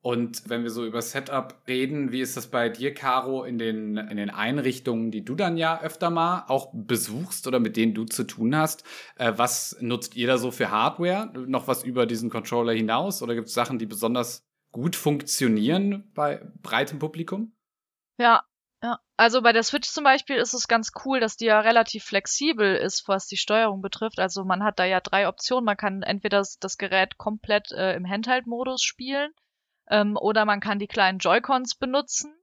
Und 0.00 0.48
wenn 0.48 0.64
wir 0.64 0.70
so 0.70 0.84
über 0.84 1.00
Setup 1.00 1.62
reden, 1.68 2.10
wie 2.10 2.22
ist 2.22 2.36
das 2.36 2.48
bei 2.48 2.70
dir, 2.70 2.92
Caro, 2.92 3.44
in 3.44 3.58
den, 3.58 3.98
in 3.98 4.16
den 4.16 4.30
Einrichtungen, 4.30 5.12
die 5.12 5.24
du 5.24 5.36
dann 5.36 5.56
ja 5.56 5.80
öfter 5.80 6.10
mal 6.10 6.46
auch 6.48 6.70
besuchst 6.74 7.46
oder 7.46 7.60
mit 7.60 7.76
denen 7.76 7.94
du 7.94 8.04
zu 8.06 8.24
tun 8.24 8.56
hast? 8.56 8.84
Äh, 9.16 9.34
was 9.36 9.76
nutzt 9.80 10.16
ihr 10.16 10.26
da 10.26 10.38
so 10.38 10.50
für 10.50 10.72
Hardware? 10.72 11.30
Noch 11.46 11.68
was 11.68 11.84
über 11.84 12.06
diesen 12.06 12.30
Controller 12.30 12.72
hinaus? 12.72 13.22
Oder 13.22 13.34
gibt 13.34 13.46
es 13.48 13.54
Sachen, 13.54 13.78
die 13.78 13.86
besonders 13.86 14.44
gut 14.72 14.96
funktionieren 14.96 16.10
bei 16.14 16.42
breitem 16.62 16.98
Publikum? 16.98 17.52
Ja, 18.18 18.42
ja, 18.82 18.98
also 19.16 19.42
bei 19.42 19.52
der 19.52 19.62
Switch 19.62 19.88
zum 19.88 20.02
Beispiel 20.02 20.36
ist 20.36 20.54
es 20.54 20.66
ganz 20.66 20.90
cool, 21.04 21.20
dass 21.20 21.36
die 21.36 21.44
ja 21.44 21.60
relativ 21.60 22.04
flexibel 22.04 22.74
ist, 22.74 23.06
was 23.06 23.28
die 23.28 23.36
Steuerung 23.36 23.80
betrifft. 23.80 24.18
Also 24.18 24.44
man 24.44 24.64
hat 24.64 24.78
da 24.78 24.84
ja 24.84 25.00
drei 25.00 25.28
Optionen. 25.28 25.64
Man 25.64 25.76
kann 25.76 26.02
entweder 26.02 26.38
das, 26.38 26.58
das 26.58 26.78
Gerät 26.78 27.16
komplett 27.16 27.70
äh, 27.70 27.94
im 27.94 28.08
Handheld-Modus 28.08 28.82
spielen 28.82 29.30
ähm, 29.88 30.16
oder 30.16 30.44
man 30.44 30.60
kann 30.60 30.80
die 30.80 30.88
kleinen 30.88 31.18
Joy-Cons 31.18 31.76
benutzen 31.76 32.34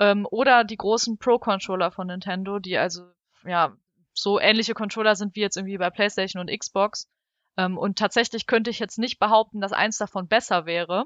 ähm, 0.00 0.26
oder 0.30 0.64
die 0.64 0.76
großen 0.76 1.18
Pro-Controller 1.18 1.92
von 1.92 2.08
Nintendo, 2.08 2.58
die 2.58 2.76
also 2.76 3.04
ja 3.44 3.76
so 4.14 4.40
ähnliche 4.40 4.74
Controller 4.74 5.14
sind 5.14 5.36
wie 5.36 5.40
jetzt 5.40 5.56
irgendwie 5.56 5.78
bei 5.78 5.90
PlayStation 5.90 6.40
und 6.40 6.56
Xbox. 6.56 7.08
Ähm, 7.56 7.78
und 7.78 7.98
tatsächlich 7.98 8.46
könnte 8.46 8.70
ich 8.70 8.80
jetzt 8.80 8.98
nicht 8.98 9.20
behaupten, 9.20 9.60
dass 9.60 9.72
eins 9.72 9.98
davon 9.98 10.26
besser 10.26 10.66
wäre, 10.66 11.04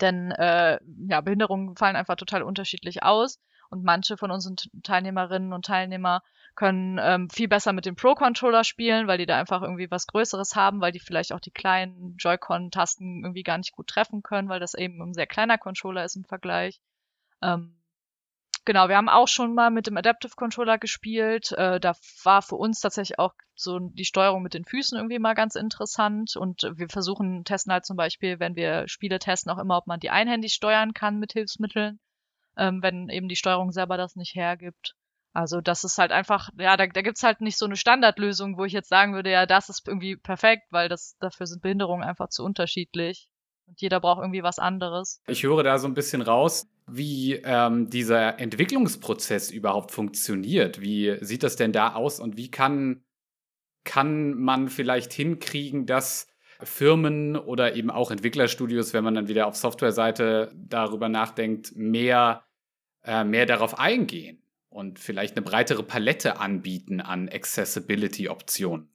denn 0.00 0.30
äh, 0.30 0.78
ja 1.08 1.20
Behinderungen 1.20 1.76
fallen 1.76 1.96
einfach 1.96 2.16
total 2.16 2.42
unterschiedlich 2.42 3.02
aus. 3.02 3.40
Und 3.70 3.84
manche 3.84 4.16
von 4.16 4.30
unseren 4.30 4.56
Teilnehmerinnen 4.82 5.52
und 5.52 5.66
Teilnehmer 5.66 6.22
können 6.54 6.98
ähm, 7.00 7.30
viel 7.30 7.48
besser 7.48 7.72
mit 7.72 7.86
dem 7.86 7.96
Pro-Controller 7.96 8.64
spielen, 8.64 9.06
weil 9.06 9.18
die 9.18 9.26
da 9.26 9.38
einfach 9.38 9.62
irgendwie 9.62 9.90
was 9.90 10.06
Größeres 10.06 10.56
haben, 10.56 10.80
weil 10.80 10.92
die 10.92 11.00
vielleicht 11.00 11.32
auch 11.32 11.40
die 11.40 11.50
kleinen 11.50 12.16
Joy-Con-Tasten 12.16 13.24
irgendwie 13.24 13.42
gar 13.42 13.58
nicht 13.58 13.72
gut 13.72 13.88
treffen 13.88 14.22
können, 14.22 14.48
weil 14.48 14.60
das 14.60 14.74
eben 14.74 15.00
ein 15.02 15.14
sehr 15.14 15.26
kleiner 15.26 15.58
Controller 15.58 16.04
ist 16.04 16.16
im 16.16 16.24
Vergleich. 16.24 16.80
Ähm, 17.42 17.78
Genau, 18.68 18.90
wir 18.90 18.98
haben 18.98 19.08
auch 19.08 19.28
schon 19.28 19.54
mal 19.54 19.70
mit 19.70 19.86
dem 19.86 19.96
Adaptive 19.96 20.36
Controller 20.36 20.76
gespielt. 20.76 21.52
Äh, 21.52 21.80
da 21.80 21.94
war 22.22 22.42
für 22.42 22.56
uns 22.56 22.80
tatsächlich 22.80 23.18
auch 23.18 23.32
so 23.54 23.78
die 23.78 24.04
Steuerung 24.04 24.42
mit 24.42 24.52
den 24.52 24.66
Füßen 24.66 24.98
irgendwie 24.98 25.18
mal 25.18 25.32
ganz 25.32 25.54
interessant. 25.54 26.36
Und 26.36 26.70
wir 26.74 26.90
versuchen, 26.90 27.44
testen 27.44 27.72
halt 27.72 27.86
zum 27.86 27.96
Beispiel, 27.96 28.40
wenn 28.40 28.56
wir 28.56 28.86
Spiele 28.86 29.20
testen, 29.20 29.50
auch 29.50 29.56
immer, 29.56 29.78
ob 29.78 29.86
man 29.86 30.00
die 30.00 30.10
einhändig 30.10 30.52
steuern 30.52 30.92
kann 30.92 31.18
mit 31.18 31.32
Hilfsmitteln, 31.32 31.98
ähm, 32.58 32.82
wenn 32.82 33.08
eben 33.08 33.28
die 33.28 33.36
Steuerung 33.36 33.72
selber 33.72 33.96
das 33.96 34.16
nicht 34.16 34.34
hergibt. 34.34 34.94
Also 35.32 35.60
das 35.60 35.84
ist 35.84 35.98
halt 35.98 36.10
einfach, 36.10 36.50
ja, 36.58 36.76
da, 36.76 36.86
da 36.86 37.02
gibt's 37.02 37.22
halt 37.22 37.40
nicht 37.40 37.58
so 37.58 37.66
eine 37.66 37.76
Standardlösung, 37.76 38.58
wo 38.58 38.64
ich 38.64 38.72
jetzt 38.72 38.88
sagen 38.88 39.14
würde, 39.14 39.30
ja, 39.30 39.46
das 39.46 39.68
ist 39.68 39.86
irgendwie 39.86 40.16
perfekt, 40.16 40.64
weil 40.70 40.88
das 40.88 41.16
dafür 41.20 41.46
sind 41.46 41.62
Behinderungen 41.62 42.02
einfach 42.02 42.28
zu 42.28 42.44
unterschiedlich. 42.44 43.28
Und 43.66 43.80
jeder 43.80 44.00
braucht 44.00 44.20
irgendwie 44.20 44.42
was 44.42 44.58
anderes. 44.58 45.20
Ich 45.28 45.42
höre 45.42 45.62
da 45.62 45.78
so 45.78 45.86
ein 45.86 45.94
bisschen 45.94 46.22
raus, 46.22 46.66
wie 46.86 47.34
ähm, 47.34 47.90
dieser 47.90 48.40
Entwicklungsprozess 48.40 49.50
überhaupt 49.50 49.92
funktioniert. 49.92 50.80
Wie 50.80 51.18
sieht 51.20 51.42
das 51.42 51.56
denn 51.56 51.72
da 51.72 51.94
aus 51.94 52.18
und 52.18 52.38
wie 52.38 52.50
kann, 52.50 53.04
kann 53.84 54.32
man 54.34 54.68
vielleicht 54.68 55.12
hinkriegen, 55.12 55.84
dass 55.84 56.26
Firmen 56.62 57.36
oder 57.36 57.76
eben 57.76 57.90
auch 57.90 58.10
Entwicklerstudios, 58.10 58.92
wenn 58.92 59.04
man 59.04 59.14
dann 59.14 59.28
wieder 59.28 59.46
auf 59.46 59.54
Softwareseite 59.54 60.50
darüber 60.56 61.08
nachdenkt, 61.08 61.76
mehr, 61.76 62.42
äh, 63.04 63.24
mehr 63.24 63.46
darauf 63.46 63.78
eingehen 63.78 64.42
und 64.68 64.98
vielleicht 64.98 65.36
eine 65.36 65.44
breitere 65.44 65.82
Palette 65.82 66.38
anbieten 66.38 67.00
an 67.00 67.28
Accessibility-Optionen? 67.28 68.88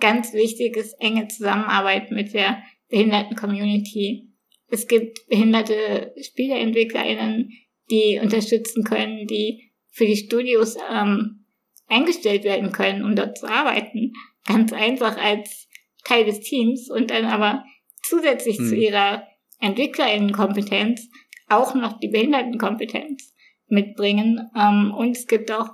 Ganz 0.00 0.32
wichtig 0.32 0.76
ist 0.76 0.94
enge 1.00 1.28
Zusammenarbeit 1.28 2.10
mit 2.10 2.34
der 2.34 2.62
Behinderten-Community. 2.88 4.28
Es 4.68 4.88
gibt 4.88 5.26
behinderte 5.28 6.12
SpielerentwicklerInnen, 6.20 7.52
die 7.90 8.18
unterstützen 8.20 8.82
können, 8.84 9.26
die 9.26 9.72
für 9.90 10.06
die 10.06 10.16
Studios 10.16 10.76
ähm, 10.90 11.46
eingestellt 11.86 12.44
werden 12.44 12.72
können, 12.72 13.04
um 13.04 13.14
dort 13.14 13.38
zu 13.38 13.46
arbeiten. 13.48 14.12
Ganz 14.44 14.72
einfach 14.72 15.16
als 15.16 15.68
Teil 16.04 16.24
des 16.24 16.40
Teams 16.40 16.90
und 16.90 17.10
dann 17.10 17.24
aber 17.24 17.64
zusätzlich 18.02 18.58
hm. 18.58 18.68
zu 18.68 18.76
ihrer 18.76 19.26
EntwicklerInnenkompetenz 19.60 21.08
auch 21.48 21.74
noch 21.74 21.98
die 21.98 22.08
Behindertenkompetenz 22.08 23.34
mitbringen. 23.68 24.50
Ähm, 24.56 24.92
und 24.96 25.12
es 25.16 25.26
gibt 25.26 25.50
auch 25.50 25.70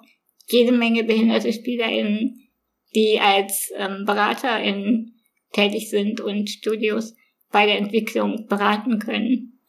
jede 0.47 0.73
Menge 0.73 1.05
behinderte 1.05 1.53
SpielerInnen, 1.53 2.49
die 2.95 3.21
als 3.21 3.71
ähm, 3.77 4.05
BeraterInnen 4.05 5.21
tätig 5.53 5.91
sind 5.91 6.21
und 6.21 6.49
Studios 6.49 7.15
bei 7.51 7.67
der 7.67 7.79
Entwicklung 7.79 8.47
beraten 8.49 8.99
können. 8.99 9.61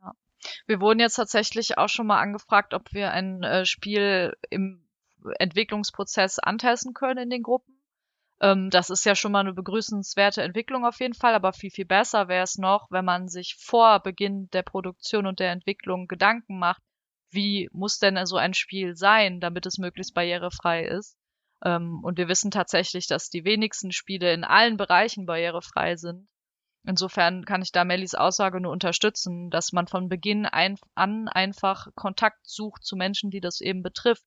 Ja. 0.00 0.12
Wir 0.66 0.80
wurden 0.80 1.00
jetzt 1.00 1.16
tatsächlich 1.16 1.78
auch 1.78 1.88
schon 1.88 2.06
mal 2.06 2.20
angefragt, 2.20 2.74
ob 2.74 2.92
wir 2.92 3.12
ein 3.12 3.42
äh, 3.42 3.66
Spiel 3.66 4.36
im 4.48 4.86
Entwicklungsprozess 5.38 6.38
antesten 6.38 6.94
können 6.94 7.24
in 7.24 7.30
den 7.30 7.42
Gruppen. 7.42 7.79
Ähm, 8.42 8.70
das 8.70 8.90
ist 8.90 9.04
ja 9.04 9.14
schon 9.14 9.32
mal 9.32 9.40
eine 9.40 9.52
begrüßenswerte 9.52 10.42
Entwicklung 10.42 10.84
auf 10.86 11.00
jeden 11.00 11.14
Fall, 11.14 11.34
aber 11.34 11.52
viel, 11.52 11.70
viel 11.70 11.84
besser 11.84 12.28
wäre 12.28 12.44
es 12.44 12.56
noch, 12.56 12.86
wenn 12.90 13.04
man 13.04 13.28
sich 13.28 13.56
vor 13.58 14.00
Beginn 14.00 14.48
der 14.50 14.62
Produktion 14.62 15.26
und 15.26 15.40
der 15.40 15.52
Entwicklung 15.52 16.08
Gedanken 16.08 16.58
macht, 16.58 16.82
wie 17.30 17.68
muss 17.72 17.98
denn 17.98 18.24
so 18.26 18.36
ein 18.36 18.54
Spiel 18.54 18.96
sein, 18.96 19.40
damit 19.40 19.66
es 19.66 19.78
möglichst 19.78 20.14
barrierefrei 20.14 20.84
ist. 20.84 21.16
Ähm, 21.64 22.00
und 22.02 22.18
wir 22.18 22.28
wissen 22.28 22.50
tatsächlich, 22.50 23.06
dass 23.06 23.28
die 23.28 23.44
wenigsten 23.44 23.92
Spiele 23.92 24.32
in 24.32 24.44
allen 24.44 24.76
Bereichen 24.76 25.26
barrierefrei 25.26 25.96
sind. 25.96 26.26
Insofern 26.86 27.44
kann 27.44 27.60
ich 27.60 27.72
da 27.72 27.84
Mellies 27.84 28.14
Aussage 28.14 28.60
nur 28.60 28.72
unterstützen, 28.72 29.50
dass 29.50 29.72
man 29.72 29.86
von 29.86 30.08
Beginn 30.08 30.46
ein, 30.46 30.78
an 30.94 31.28
einfach 31.28 31.88
Kontakt 31.94 32.40
sucht 32.46 32.84
zu 32.84 32.96
Menschen, 32.96 33.30
die 33.30 33.40
das 33.40 33.60
eben 33.60 33.82
betrifft. 33.82 34.24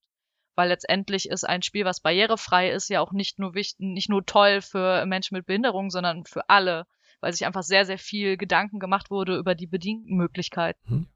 Weil 0.56 0.70
letztendlich 0.70 1.30
ist 1.30 1.44
ein 1.44 1.64
Spiel, 1.64 1.86
was 1.86 2.00
barrierefrei 2.00 2.70
ist, 2.70 2.90
ja 2.90 3.02
auch 3.02 3.12
nicht 3.12 3.40
nur 3.40 3.56
wichtig, 3.56 3.80
nicht 3.80 4.10
nur 4.10 4.26
toll 4.26 4.62
für 4.62 5.06
Menschen 5.06 5.36
mit 5.36 5.46
Behinderung, 5.46 5.90
sondern 5.90 6.26
für 6.26 6.50
alle, 6.50 6.86
weil 7.22 7.34
sich 7.34 7.46
einfach 7.46 7.64
sehr, 7.64 7.86
sehr 7.86 7.98
viel 7.98 8.38
Gedanken 8.38 8.80
gemacht 8.80 9.10
wurde 9.10 9.38
über 9.38 9.56
die 9.56 9.68
bedienten 9.68 10.16
Möglichkeiten. 10.16 10.80
Hm. 10.88 11.08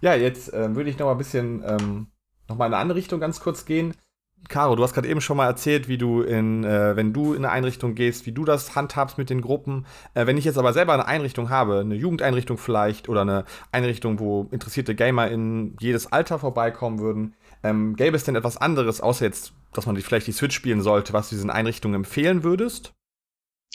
Ja, 0.00 0.14
jetzt 0.14 0.52
äh, 0.52 0.74
würde 0.74 0.90
ich 0.90 0.98
noch 0.98 1.06
mal 1.06 1.12
ein 1.12 1.18
bisschen 1.18 1.64
ähm, 1.66 2.08
noch 2.48 2.56
mal 2.56 2.66
in 2.66 2.74
eine 2.74 2.80
andere 2.82 2.98
Richtung 2.98 3.20
ganz 3.20 3.40
kurz 3.40 3.64
gehen. 3.64 3.94
Caro, 4.48 4.76
du 4.76 4.82
hast 4.82 4.92
gerade 4.92 5.08
eben 5.08 5.20
schon 5.20 5.38
mal 5.38 5.46
erzählt, 5.46 5.88
wie 5.88 5.96
du 5.96 6.20
in, 6.20 6.64
äh, 6.64 6.96
wenn 6.96 7.12
du 7.12 7.32
in 7.32 7.44
eine 7.44 7.50
Einrichtung 7.50 7.94
gehst, 7.94 8.26
wie 8.26 8.32
du 8.32 8.44
das 8.44 8.76
handhabst 8.76 9.16
mit 9.16 9.30
den 9.30 9.40
Gruppen. 9.40 9.86
Äh, 10.12 10.26
wenn 10.26 10.36
ich 10.36 10.44
jetzt 10.44 10.58
aber 10.58 10.72
selber 10.72 10.92
eine 10.92 11.06
Einrichtung 11.06 11.48
habe, 11.48 11.80
eine 11.80 11.94
Jugendeinrichtung 11.94 12.58
vielleicht 12.58 13.08
oder 13.08 13.22
eine 13.22 13.44
Einrichtung, 13.72 14.18
wo 14.18 14.48
interessierte 14.50 14.94
Gamer 14.94 15.28
in 15.28 15.76
jedes 15.80 16.12
Alter 16.12 16.38
vorbeikommen 16.38 16.98
würden, 16.98 17.34
ähm, 17.64 17.96
gäbe 17.96 18.16
es 18.16 18.24
denn 18.24 18.36
etwas 18.36 18.58
anderes, 18.58 19.00
außer 19.00 19.24
jetzt, 19.24 19.54
dass 19.72 19.86
man 19.86 19.96
vielleicht 19.96 20.26
die 20.26 20.32
Switch 20.32 20.54
spielen 20.54 20.82
sollte, 20.82 21.14
was 21.14 21.30
du 21.30 21.34
diesen 21.34 21.50
Einrichtungen 21.50 21.96
empfehlen 21.96 22.44
würdest? 22.44 22.92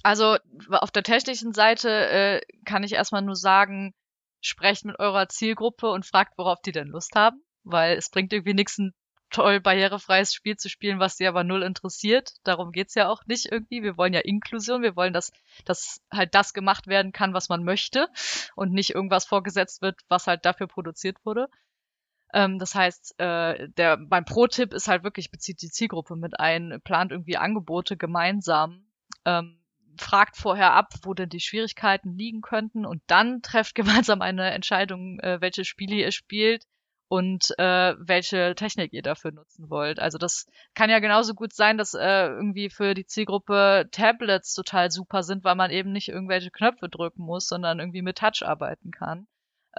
Also 0.04 0.38
auf 0.69 0.91
der 0.91 1.04
technischen 1.04 1.54
Seite 1.54 1.89
äh, 1.89 2.41
kann 2.65 2.84
ich 2.84 2.93
erstmal 2.93 3.23
nur 3.23 3.36
sagen, 3.36 3.93
sprecht 4.41 4.86
mit 4.86 4.97
eurer 4.99 5.28
Zielgruppe 5.28 5.89
und 5.89 6.06
fragt, 6.06 6.38
worauf 6.38 6.62
die 6.62 6.71
denn 6.71 6.88
Lust 6.88 7.15
haben, 7.15 7.41
weil 7.63 7.97
es 7.97 8.10
bringt 8.10 8.32
irgendwie 8.32 8.54
nichts, 8.54 8.78
ein 8.78 8.93
toll 9.32 9.60
barrierefreies 9.60 10.34
Spiel 10.34 10.56
zu 10.56 10.69
spielen, 10.69 10.99
was 10.99 11.17
sie 11.17 11.28
aber 11.28 11.43
null 11.43 11.63
interessiert. 11.63 12.34
Darum 12.43 12.71
geht's 12.71 12.95
ja 12.95 13.10
auch 13.10 13.25
nicht 13.25 13.52
irgendwie. 13.52 13.84
Wir 13.84 13.97
wollen 13.97 14.13
ja 14.13 14.21
Inklusion. 14.21 14.82
Wir 14.82 14.95
wollen, 14.95 15.13
dass, 15.13 15.32
dass 15.65 16.02
halt 16.12 16.34
das 16.34 16.54
gemacht 16.54 16.88
werden 16.88 17.12
kann, 17.12 17.34
was 17.34 17.49
man 17.49 17.63
möchte 17.63 18.08
und 18.56 18.71
nicht 18.71 18.95
irgendwas 18.95 19.25
vorgesetzt 19.25 19.82
wird, 19.82 19.99
was 20.08 20.28
halt 20.28 20.45
dafür 20.45 20.67
produziert 20.67 21.17
wurde. 21.25 21.47
Ähm, 22.33 22.59
das 22.59 22.75
heißt, 22.75 23.19
äh, 23.19 23.69
der, 23.69 23.97
mein 23.97 24.25
Pro-Tipp 24.25 24.73
ist 24.73 24.87
halt 24.87 25.03
wirklich, 25.03 25.31
bezieht 25.31 25.61
die 25.61 25.69
Zielgruppe 25.69 26.15
mit 26.15 26.39
ein, 26.39 26.79
plant 26.83 27.11
irgendwie 27.11 27.37
Angebote 27.37 27.97
gemeinsam. 27.97 28.85
Ähm, 29.25 29.59
fragt 29.97 30.37
vorher 30.37 30.73
ab, 30.73 30.93
wo 31.03 31.13
denn 31.13 31.29
die 31.29 31.39
Schwierigkeiten 31.39 32.15
liegen 32.17 32.41
könnten 32.41 32.85
und 32.85 33.01
dann 33.07 33.41
trefft 33.41 33.75
gemeinsam 33.75 34.21
eine 34.21 34.51
Entscheidung, 34.51 35.19
äh, 35.19 35.41
welche 35.41 35.65
Spiele 35.65 35.95
ihr 35.95 36.11
spielt 36.11 36.65
und 37.09 37.57
äh, 37.57 37.95
welche 37.97 38.53
Technik 38.55 38.93
ihr 38.93 39.01
dafür 39.01 39.31
nutzen 39.31 39.69
wollt. 39.69 39.99
Also 39.99 40.19
das 40.19 40.45
kann 40.75 40.91
ja 40.91 40.99
genauso 40.99 41.33
gut 41.33 41.53
sein, 41.53 41.77
dass 41.77 41.95
äh, 41.95 42.27
irgendwie 42.27 42.69
für 42.69 42.93
die 42.93 43.05
Zielgruppe 43.05 43.89
Tablets 43.91 44.53
total 44.53 44.91
super 44.91 45.23
sind, 45.23 45.43
weil 45.43 45.55
man 45.55 45.71
eben 45.71 45.91
nicht 45.91 46.09
irgendwelche 46.09 46.51
Knöpfe 46.51 46.87
drücken 46.87 47.23
muss, 47.23 47.47
sondern 47.47 47.79
irgendwie 47.79 48.03
mit 48.03 48.19
Touch 48.19 48.43
arbeiten 48.45 48.91
kann. 48.91 49.27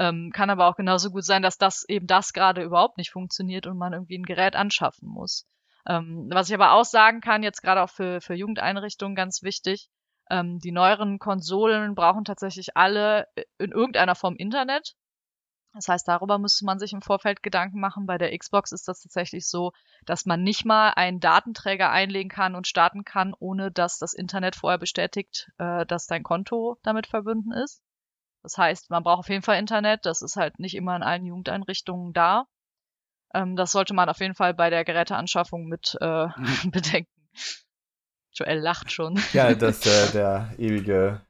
Ähm, 0.01 0.31
kann 0.33 0.49
aber 0.49 0.67
auch 0.67 0.77
genauso 0.77 1.11
gut 1.11 1.27
sein, 1.27 1.43
dass 1.43 1.59
das 1.59 1.87
eben 1.87 2.07
das 2.07 2.33
gerade 2.33 2.63
überhaupt 2.63 2.97
nicht 2.97 3.11
funktioniert 3.11 3.67
und 3.67 3.77
man 3.77 3.93
irgendwie 3.93 4.17
ein 4.17 4.25
Gerät 4.25 4.57
anschaffen 4.57 5.07
muss. 5.07 5.47
Ähm, 5.87 6.27
was 6.33 6.49
ich 6.49 6.55
aber 6.55 6.73
auch 6.73 6.87
sagen 6.87 7.21
kann, 7.21 7.43
jetzt 7.43 7.61
gerade 7.61 7.83
auch 7.83 7.91
für, 7.91 8.23
für 8.23 8.33
Jugendeinrichtungen 8.33 9.15
ganz 9.15 9.43
wichtig, 9.43 9.91
ähm, 10.31 10.59
die 10.59 10.73
neueren 10.73 11.19
Konsolen 11.19 11.95
brauchen 11.95 12.25
tatsächlich 12.25 12.79
alle 12.79 13.27
in 13.59 13.73
irgendeiner 13.73 14.15
Form 14.15 14.37
Internet. 14.37 14.95
Das 15.75 15.87
heißt, 15.87 16.09
darüber 16.09 16.39
müsste 16.39 16.65
man 16.65 16.79
sich 16.79 16.95
im 16.95 17.03
Vorfeld 17.03 17.43
Gedanken 17.43 17.79
machen. 17.79 18.07
Bei 18.07 18.17
der 18.17 18.37
Xbox 18.37 18.73
ist 18.73 18.89
das 18.89 19.03
tatsächlich 19.03 19.47
so, 19.47 19.73
dass 20.07 20.25
man 20.25 20.43
nicht 20.43 20.65
mal 20.65 20.95
einen 20.97 21.21
Datenträger 21.21 21.91
einlegen 21.91 22.31
kann 22.31 22.55
und 22.55 22.67
starten 22.67 23.05
kann, 23.05 23.35
ohne 23.39 23.71
dass 23.71 23.99
das 23.99 24.15
Internet 24.15 24.57
vorher 24.57 24.79
bestätigt, 24.79 25.51
äh, 25.59 25.85
dass 25.85 26.07
dein 26.07 26.23
Konto 26.23 26.79
damit 26.83 27.07
verbunden 27.07 27.53
ist. 27.53 27.83
Das 28.43 28.57
heißt, 28.57 28.91
man 28.91 29.03
braucht 29.03 29.21
auf 29.21 29.29
jeden 29.29 29.43
Fall 29.43 29.59
Internet. 29.59 30.07
Das 30.07 30.23
ist 30.23 30.37
halt 30.37 30.59
nicht 30.59 30.75
immer 30.75 30.97
in 30.97 31.03
allen 31.03 31.27
Jugendeinrichtungen 31.27 32.13
da. 32.13 32.47
Ähm, 33.35 33.57
das 33.57 33.73
sollte 33.73 33.95
man 33.95 34.09
auf 34.09 34.21
jeden 34.21 34.35
Fall 34.35 34.55
bei 34.55 34.71
der 34.71 34.85
Geräteanschaffung 34.85 35.67
mit 35.67 35.97
äh, 36.01 36.27
bedenken. 36.71 37.11
Joel 38.33 38.59
lacht 38.59 38.91
schon. 38.93 39.21
Ja, 39.33 39.55
das 39.55 39.87
äh, 39.87 40.13
der 40.13 40.55
ewige 40.59 41.21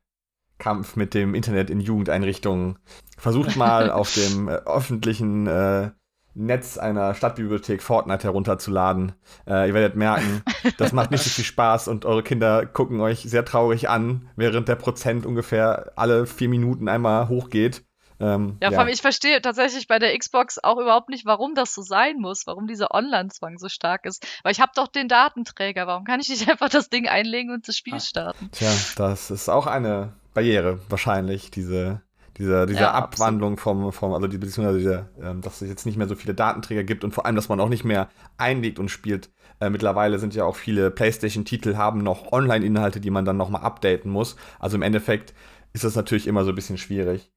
Kampf 0.58 0.96
mit 0.96 1.14
dem 1.14 1.34
Internet 1.34 1.70
in 1.70 1.80
Jugendeinrichtungen. 1.80 2.78
Versucht 3.18 3.56
mal 3.56 3.90
auf 3.90 4.14
dem 4.14 4.48
äh, 4.48 4.52
öffentlichen 4.52 5.46
äh, 5.46 5.90
Netz 6.34 6.78
einer 6.78 7.14
Stadtbibliothek 7.14 7.82
Fortnite 7.82 8.24
herunterzuladen. 8.24 9.12
Äh, 9.46 9.68
ihr 9.68 9.74
werdet 9.74 9.96
merken, 9.96 10.42
das 10.78 10.92
macht 10.92 11.10
nicht 11.10 11.22
so 11.22 11.30
viel 11.30 11.44
Spaß 11.44 11.88
und 11.88 12.04
eure 12.04 12.22
Kinder 12.22 12.66
gucken 12.66 13.00
euch 13.00 13.20
sehr 13.22 13.44
traurig 13.44 13.88
an, 13.88 14.28
während 14.36 14.68
der 14.68 14.76
Prozent 14.76 15.26
ungefähr 15.26 15.92
alle 15.96 16.26
vier 16.26 16.48
Minuten 16.48 16.88
einmal 16.88 17.28
hochgeht. 17.28 17.84
Ähm, 18.20 18.58
ja, 18.60 18.70
vor 18.70 18.80
allem, 18.80 18.88
ich 18.88 19.00
verstehe 19.00 19.40
tatsächlich 19.40 19.86
bei 19.86 19.98
der 19.98 20.16
Xbox 20.16 20.58
auch 20.62 20.78
überhaupt 20.78 21.08
nicht, 21.08 21.24
warum 21.24 21.54
das 21.54 21.74
so 21.74 21.80
sein 21.80 22.16
muss, 22.18 22.46
warum 22.46 22.66
dieser 22.66 22.94
Online-Zwang 22.94 23.56
so 23.58 23.70
stark 23.70 24.04
ist. 24.04 24.26
Weil 24.42 24.52
ich 24.52 24.60
habe 24.60 24.72
doch 24.74 24.88
den 24.88 25.08
Datenträger, 25.08 25.86
warum 25.86 26.04
kann 26.04 26.20
ich 26.20 26.28
nicht 26.28 26.48
einfach 26.50 26.68
das 26.68 26.90
Ding 26.90 27.08
einlegen 27.08 27.50
und 27.50 27.66
das 27.66 27.76
Spiel 27.76 27.94
ah, 27.94 28.00
starten? 28.00 28.50
Tja, 28.52 28.70
das 28.96 29.30
ist 29.30 29.48
auch 29.48 29.66
eine 29.66 30.12
Barriere 30.34 30.80
wahrscheinlich, 30.90 31.50
diese, 31.50 32.02
Diese, 32.40 32.64
diese 32.64 32.80
Ja, 32.80 32.92
Abwandlung 32.92 33.58
vom, 33.58 33.92
vom, 33.92 34.14
also 34.14 34.26
die, 34.26 34.38
beziehungsweise 34.38 34.78
diese, 34.78 35.10
ähm, 35.20 35.42
dass 35.42 35.60
es 35.60 35.68
jetzt 35.68 35.84
nicht 35.84 35.98
mehr 35.98 36.08
so 36.08 36.14
viele 36.14 36.32
Datenträger 36.32 36.84
gibt 36.84 37.04
und 37.04 37.12
vor 37.12 37.26
allem, 37.26 37.36
dass 37.36 37.50
man 37.50 37.60
auch 37.60 37.68
nicht 37.68 37.84
mehr 37.84 38.08
einlegt 38.38 38.78
und 38.78 38.88
spielt. 38.88 39.30
Äh, 39.60 39.68
mittlerweile 39.68 40.18
sind 40.18 40.34
ja 40.34 40.44
auch 40.44 40.56
viele 40.56 40.90
PlayStation-Titel 40.90 41.76
haben 41.76 42.02
noch 42.02 42.32
Online-Inhalte, 42.32 42.98
die 42.98 43.10
man 43.10 43.26
dann 43.26 43.36
nochmal 43.36 43.60
updaten 43.60 44.10
muss. 44.10 44.36
Also 44.58 44.76
im 44.76 44.82
Endeffekt 44.82 45.34
ist 45.74 45.84
das 45.84 45.96
natürlich 45.96 46.26
immer 46.26 46.44
so 46.44 46.48
ein 46.48 46.54
bisschen 46.54 46.78
schwierig. 46.78 47.30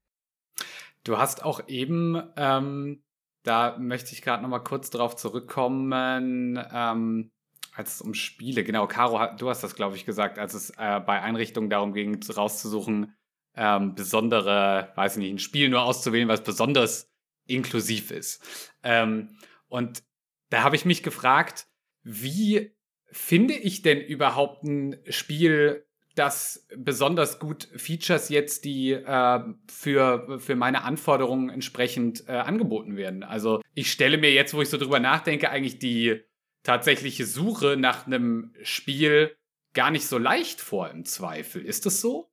Du 1.03 1.17
hast 1.17 1.43
auch 1.43 1.67
eben, 1.67 2.23
ähm, 2.37 3.03
da 3.43 3.77
möchte 3.77 4.13
ich 4.13 4.21
gerade 4.21 4.41
noch 4.41 4.49
mal 4.49 4.59
kurz 4.59 4.89
drauf 4.89 5.17
zurückkommen, 5.17 6.57
ähm, 6.73 7.29
als 7.75 7.95
es 7.95 8.01
um 8.01 8.13
Spiele, 8.13 8.63
genau, 8.63 8.87
Caro, 8.87 9.35
du 9.37 9.49
hast 9.49 9.63
das, 9.63 9.75
glaube 9.75 9.97
ich, 9.97 10.05
gesagt, 10.05 10.39
als 10.39 10.53
es 10.53 10.69
äh, 10.77 11.01
bei 11.01 11.21
Einrichtungen 11.21 11.69
darum 11.69 11.91
ging, 11.93 12.21
rauszusuchen, 12.33 13.13
ähm, 13.55 13.95
besondere, 13.95 14.91
weiß 14.95 15.13
ich 15.13 15.23
nicht, 15.23 15.31
ein 15.31 15.39
Spiel 15.39 15.69
nur 15.69 15.83
auszuwählen, 15.83 16.27
was 16.27 16.43
besonders 16.43 17.11
inklusiv 17.45 18.11
ist. 18.11 18.43
Ähm, 18.83 19.37
und 19.67 20.03
da 20.49 20.63
habe 20.63 20.75
ich 20.75 20.85
mich 20.85 21.03
gefragt, 21.03 21.67
wie 22.03 22.71
finde 23.11 23.53
ich 23.53 23.81
denn 23.81 24.01
überhaupt 24.01 24.63
ein 24.63 24.97
Spiel, 25.09 25.85
das 26.15 26.67
besonders 26.75 27.39
gut 27.39 27.67
Features 27.75 28.29
jetzt, 28.29 28.65
die 28.65 28.91
äh, 28.91 29.39
für, 29.67 30.39
für 30.39 30.55
meine 30.55 30.83
Anforderungen 30.83 31.49
entsprechend 31.49 32.27
äh, 32.27 32.33
angeboten 32.33 32.97
werden. 32.97 33.23
Also 33.23 33.61
ich 33.73 33.91
stelle 33.91 34.17
mir 34.17 34.31
jetzt, 34.31 34.53
wo 34.53 34.61
ich 34.61 34.69
so 34.69 34.77
drüber 34.77 34.99
nachdenke, 34.99 35.49
eigentlich 35.49 35.79
die 35.79 36.21
tatsächliche 36.61 37.25
Suche 37.25 37.77
nach 37.77 38.05
einem 38.05 38.53
Spiel 38.61 39.35
gar 39.73 39.89
nicht 39.89 40.05
so 40.05 40.17
leicht 40.17 40.61
vor 40.61 40.89
im 40.89 41.03
Zweifel. 41.03 41.65
Ist 41.65 41.85
das 41.85 41.99
so? 41.99 42.31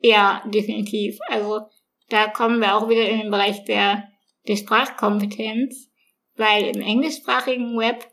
Ja, 0.00 0.42
definitiv. 0.46 1.18
Also 1.28 1.60
da 2.08 2.28
kommen 2.28 2.60
wir 2.60 2.76
auch 2.76 2.88
wieder 2.88 3.08
in 3.08 3.20
den 3.20 3.30
Bereich 3.30 3.64
der, 3.64 4.08
der 4.46 4.56
Sprachkompetenz, 4.56 5.90
weil 6.36 6.76
im 6.76 6.80
englischsprachigen 6.80 7.76
Web 7.78 8.06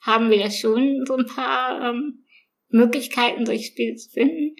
haben 0.00 0.30
wir 0.30 0.38
ja 0.38 0.50
schon 0.50 1.04
so 1.06 1.16
ein 1.16 1.26
paar 1.26 1.90
ähm, 1.90 2.24
Möglichkeiten, 2.68 3.46
solche 3.46 3.64
Spiele 3.64 3.96
zu 3.96 4.10
finden. 4.10 4.56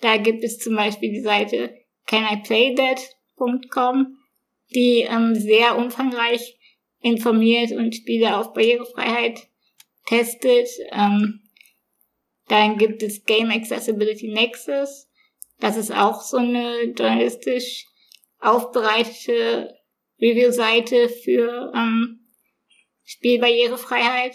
Da 0.00 0.16
gibt 0.16 0.42
es 0.44 0.58
zum 0.58 0.76
Beispiel 0.76 1.10
die 1.10 1.20
Seite 1.20 1.74
caniplaythat.com, 2.06 4.16
die 4.74 5.02
ähm, 5.02 5.34
sehr 5.34 5.76
umfangreich 5.76 6.56
informiert 7.00 7.72
und 7.72 7.94
Spiele 7.94 8.36
auf 8.36 8.52
Barrierefreiheit 8.52 9.48
testet. 10.06 10.68
Ähm, 10.92 11.40
dann 12.48 12.78
gibt 12.78 13.02
es 13.02 13.24
Game 13.24 13.50
Accessibility 13.50 14.28
Nexus. 14.28 15.08
Das 15.60 15.76
ist 15.76 15.92
auch 15.92 16.22
so 16.22 16.38
eine 16.38 16.84
journalistisch 16.84 17.86
aufbereitete 18.40 19.74
Review-Seite 20.20 21.08
für 21.08 21.72
ähm, 21.74 22.20
Spielbarrierefreiheit. 23.04 24.34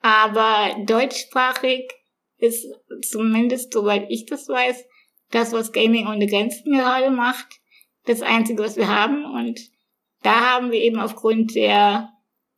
Aber 0.00 0.74
deutschsprachig 0.86 1.90
ist 2.38 2.66
zumindest, 3.02 3.72
soweit 3.72 4.06
ich 4.08 4.24
das 4.24 4.48
weiß, 4.48 4.86
das, 5.30 5.52
was 5.52 5.72
Gaming 5.72 6.06
ohne 6.06 6.26
Grenzen 6.26 6.72
gerade 6.72 7.10
macht, 7.10 7.60
das 8.06 8.22
Einzige, 8.22 8.62
was 8.62 8.76
wir 8.76 8.88
haben. 8.88 9.26
Und 9.26 9.60
da 10.22 10.54
haben 10.54 10.72
wir 10.72 10.80
eben 10.80 10.98
aufgrund 10.98 11.54
der, 11.54 12.08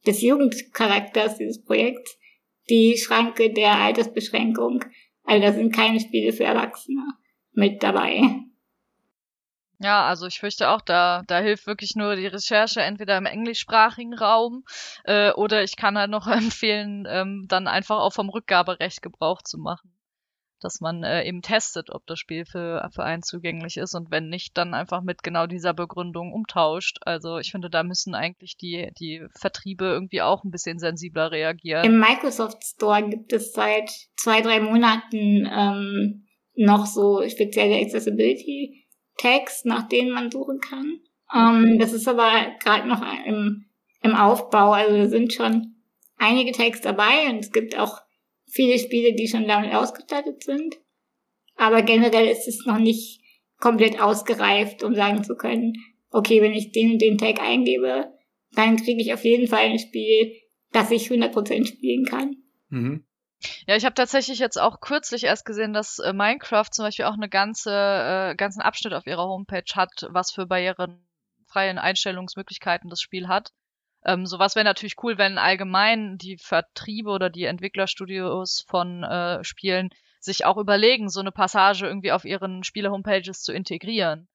des 0.07 0.23
Jugendcharakters 0.23 1.39
dieses 1.39 1.65
Projekts 1.65 2.17
die 2.71 2.97
Schranke 2.97 3.53
der 3.53 3.81
Altersbeschränkung. 3.81 4.85
Also 5.25 5.43
da 5.43 5.53
sind 5.53 5.75
keine 5.75 5.99
Spiele 5.99 6.33
für 6.33 6.45
Erwachsene 6.45 7.03
mit 7.53 7.83
dabei. 7.83 8.43
Ja, 9.83 10.07
also 10.07 10.27
ich 10.27 10.39
fürchte 10.39 10.71
auch, 10.71 10.81
da, 10.81 11.23
da 11.27 11.41
hilft 11.41 11.67
wirklich 11.67 11.97
nur 11.97 12.15
die 12.15 12.29
Recherche 12.29 12.81
entweder 12.81 13.19
im 13.19 13.27
englischsprachigen 13.27 14.15
Raum 14.15 14.65
äh, 15.05 15.33
oder 15.33 15.65
ich 15.65 15.77
kann 15.77 15.99
halt 15.99 16.11
noch 16.11 16.27
empfehlen, 16.29 17.05
ähm, 17.09 17.47
dann 17.49 17.67
einfach 17.67 17.99
auch 17.99 18.13
vom 18.13 18.29
Rückgaberecht 18.29 19.03
Gebrauch 19.03 19.43
zu 19.43 19.59
machen. 19.59 19.93
Dass 20.61 20.81
man 20.81 21.03
äh, 21.03 21.25
eben 21.25 21.43
testet, 21.43 21.91
ob 21.91 22.07
das 22.07 22.21
Spiel 22.21 22.45
für, 22.45 22.89
für 22.95 23.03
einen 23.03 23.25
zugänglich 23.25 23.77
ist 23.77 23.97
und 23.97 24.13
wenn 24.13 24.29
nicht, 24.29 24.57
dann 24.57 24.75
einfach 24.75 25.03
mit 25.03 25.25
genau 25.25 25.49
dieser 25.49 25.75
Begründung 25.75 26.33
umtauscht. 26.33 26.99
Also 27.05 27.39
ich 27.39 27.51
finde, 27.51 27.69
da 27.69 27.83
müssen 27.83 28.15
eigentlich 28.15 28.57
die, 28.57 28.93
die 29.01 29.27
Vertriebe 29.37 29.87
irgendwie 29.87 30.23
auch 30.23 30.45
ein 30.45 30.53
bisschen 30.53 30.79
sensibler 30.79 31.33
reagieren. 31.33 31.85
Im 31.85 31.99
Microsoft 31.99 32.63
Store 32.63 33.03
gibt 33.09 33.33
es 33.33 33.53
seit 33.53 33.91
zwei, 34.15 34.41
drei 34.41 34.61
Monaten 34.61 35.51
ähm, 35.53 36.29
noch 36.55 36.87
so 36.87 37.27
spezielle 37.29 37.77
Accessibility 37.77 38.87
Tags, 39.19 39.65
nach 39.65 39.89
denen 39.89 40.11
man 40.11 40.31
suchen 40.31 40.61
kann. 40.61 41.01
Ähm, 41.35 41.79
das 41.79 41.93
ist 41.93 42.09
aber 42.09 42.31
gerade 42.63 42.89
noch 42.89 43.03
im, 43.27 43.67
im 44.03 44.15
Aufbau. 44.15 44.73
Also 44.73 45.09
sind 45.09 45.33
schon 45.33 45.77
einige 46.17 46.53
Tags 46.53 46.81
dabei 46.81 47.29
und 47.31 47.39
es 47.39 47.53
gibt 47.53 47.79
auch 47.79 48.01
viele 48.51 48.79
Spiele, 48.79 49.15
die 49.15 49.29
schon 49.29 49.47
damit 49.47 49.75
ausgestattet 49.75 50.43
sind. 50.43 50.77
Aber 51.57 51.83
generell 51.83 52.29
ist 52.29 52.49
es 52.49 52.65
noch 52.67 52.79
nicht 52.79 53.21
komplett 53.59 54.01
ausgereift, 54.01 54.83
um 54.83 54.95
sagen 54.95 55.25
zu 55.25 55.37
können, 55.37 55.75
okay, 56.11 56.43
wenn 56.43 56.53
ich 56.53 56.73
den 56.73 56.93
und 56.93 57.03
den 57.03 57.19
Tag 57.19 57.41
eingebe, 57.41 58.13
dann 58.55 58.77
kriege 58.77 59.01
ich 59.01 59.15
auf 59.15 59.25
jeden 59.25 59.47
Fall 59.47 59.67
ein 59.67 59.79
Spiel, 59.79 60.35
das 60.73 60.91
ich 60.91 61.09
100% 61.09 61.67
spielen 61.67 62.05
kann. 62.05 62.37
Mhm. 62.69 63.05
Ja, 63.67 63.77
ich 63.77 63.85
habe 63.85 63.95
tatsächlich 63.95 64.39
jetzt 64.39 64.61
auch 64.61 64.81
kürzlich 64.81 65.25
erst 65.25 65.45
gesehen, 65.45 65.73
dass 65.73 65.99
äh, 65.99 66.13
Minecraft 66.13 66.69
zum 66.71 66.85
Beispiel 66.85 67.05
auch 67.07 67.15
eine 67.15 67.29
ganze, 67.29 67.71
äh, 67.71 68.35
ganzen 68.37 68.61
Abschnitt 68.61 68.95
auf 68.95 69.07
ihrer 69.07 69.25
Homepage 69.25 69.65
hat, 69.75 70.07
was 70.11 70.33
für 70.33 70.47
barrierenfreien 70.47 71.79
Einstellungsmöglichkeiten 71.79 72.91
das 72.91 73.01
Spiel 73.01 73.29
hat. 73.29 73.53
Ähm, 74.05 74.27
sowas 74.27 74.55
wäre 74.57 74.65
natürlich 74.65 74.97
cool, 75.03 75.19
wenn 75.19 75.39
allgemein 75.39 76.19
die 76.19 76.37
Vertriebe 76.39 77.11
oder 77.11 77.31
die 77.31 77.45
Entwicklerstudios 77.45 78.65
von 78.69 79.05
äh, 79.05 79.45
Spielen 79.45 79.91
sich 80.21 80.45
auch 80.45 80.57
überlegen, 80.57 81.09
so 81.09 81.21
eine 81.21 81.33
Passage 81.33 81.87
irgendwie 81.87 82.13
auf 82.13 82.25
ihren 82.25 82.65
Spiele-Homepages 82.65 83.43
zu 83.43 83.53
integrieren. 83.53 84.29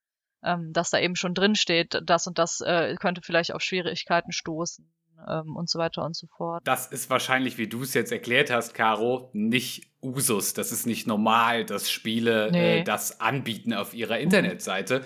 Ähm, 0.43 0.71
dass 0.71 0.91
da 0.91 0.99
eben 0.99 1.15
schon 1.15 1.33
drin 1.33 1.55
steht, 1.55 1.99
das 2.03 2.27
und 2.27 2.37
das 2.37 2.61
äh, 2.61 2.95
könnte 2.95 3.21
vielleicht 3.21 3.53
auf 3.53 3.61
Schwierigkeiten 3.61 4.31
stoßen 4.31 4.87
ähm, 5.27 5.55
und 5.55 5.69
so 5.69 5.79
weiter 5.79 6.03
und 6.03 6.15
so 6.15 6.27
fort. 6.27 6.61
Das 6.65 6.87
ist 6.87 7.09
wahrscheinlich, 7.09 7.57
wie 7.57 7.67
du 7.67 7.83
es 7.83 7.93
jetzt 7.93 8.11
erklärt 8.11 8.49
hast, 8.51 8.73
Caro, 8.73 9.29
nicht 9.33 9.89
Usus. 10.01 10.53
Das 10.53 10.71
ist 10.71 10.85
nicht 10.85 11.07
normal, 11.07 11.65
dass 11.65 11.89
Spiele 11.89 12.49
Nee. 12.51 12.79
äh, 12.79 12.83
das 12.83 13.19
anbieten 13.21 13.73
auf 13.73 13.93
ihrer 13.93 14.19
Internetseite. 14.19 15.05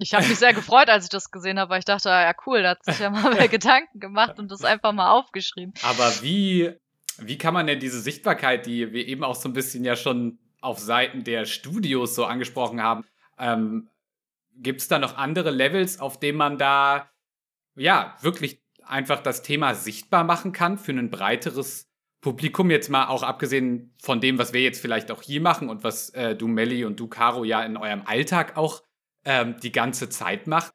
Ich 0.00 0.14
habe 0.14 0.26
mich 0.28 0.38
sehr 0.38 0.54
gefreut, 0.54 0.88
als 0.88 1.04
ich 1.04 1.10
das 1.10 1.30
gesehen 1.32 1.58
habe, 1.58 1.70
weil 1.70 1.80
ich 1.80 1.84
dachte, 1.84 2.10
ah 2.10 2.22
ja 2.22 2.32
cool, 2.46 2.62
da 2.62 2.70
hat 2.70 2.84
sich 2.84 3.00
ja 3.00 3.10
mal 3.10 3.36
wer 3.36 3.48
Gedanken 3.48 3.98
gemacht 3.98 4.38
und 4.38 4.50
das 4.50 4.62
einfach 4.64 4.92
mal 4.92 5.10
aufgeschrieben. 5.10 5.74
Aber 5.82 6.08
wie, 6.22 6.72
wie 7.18 7.36
kann 7.38 7.52
man 7.54 7.66
denn 7.66 7.80
diese 7.80 8.00
Sichtbarkeit, 8.00 8.66
die 8.66 8.92
wir 8.92 9.06
eben 9.08 9.24
auch 9.24 9.34
so 9.34 9.48
ein 9.48 9.54
bisschen 9.54 9.84
ja 9.84 9.96
schon 9.96 10.38
auf 10.60 10.78
Seiten 10.78 11.24
der 11.24 11.46
Studios 11.46 12.14
so 12.14 12.26
angesprochen 12.26 12.80
haben, 12.80 13.04
ähm, 13.38 13.88
gibt 14.54 14.80
es 14.80 14.88
da 14.88 14.98
noch 15.00 15.16
andere 15.16 15.50
Levels, 15.50 15.98
auf 15.98 16.20
denen 16.20 16.38
man 16.38 16.58
da 16.58 17.10
ja 17.74 18.16
wirklich 18.20 18.60
einfach 18.88 19.20
das 19.20 19.42
Thema 19.42 19.74
sichtbar 19.74 20.24
machen 20.24 20.52
kann 20.52 20.78
für 20.78 20.92
ein 20.92 21.10
breiteres 21.10 21.86
Publikum? 22.20 22.70
Jetzt 22.70 22.88
mal 22.88 23.08
auch 23.08 23.22
abgesehen 23.22 23.94
von 24.02 24.20
dem, 24.20 24.38
was 24.38 24.52
wir 24.52 24.62
jetzt 24.62 24.80
vielleicht 24.80 25.10
auch 25.10 25.22
hier 25.22 25.40
machen 25.40 25.68
und 25.68 25.84
was 25.84 26.10
äh, 26.10 26.34
du, 26.34 26.48
Melli, 26.48 26.84
und 26.84 26.98
du, 26.98 27.08
Caro, 27.08 27.44
ja 27.44 27.62
in 27.62 27.76
eurem 27.76 28.02
Alltag 28.04 28.56
auch 28.56 28.82
ähm, 29.24 29.56
die 29.62 29.72
ganze 29.72 30.08
Zeit 30.08 30.46
macht. 30.46 30.72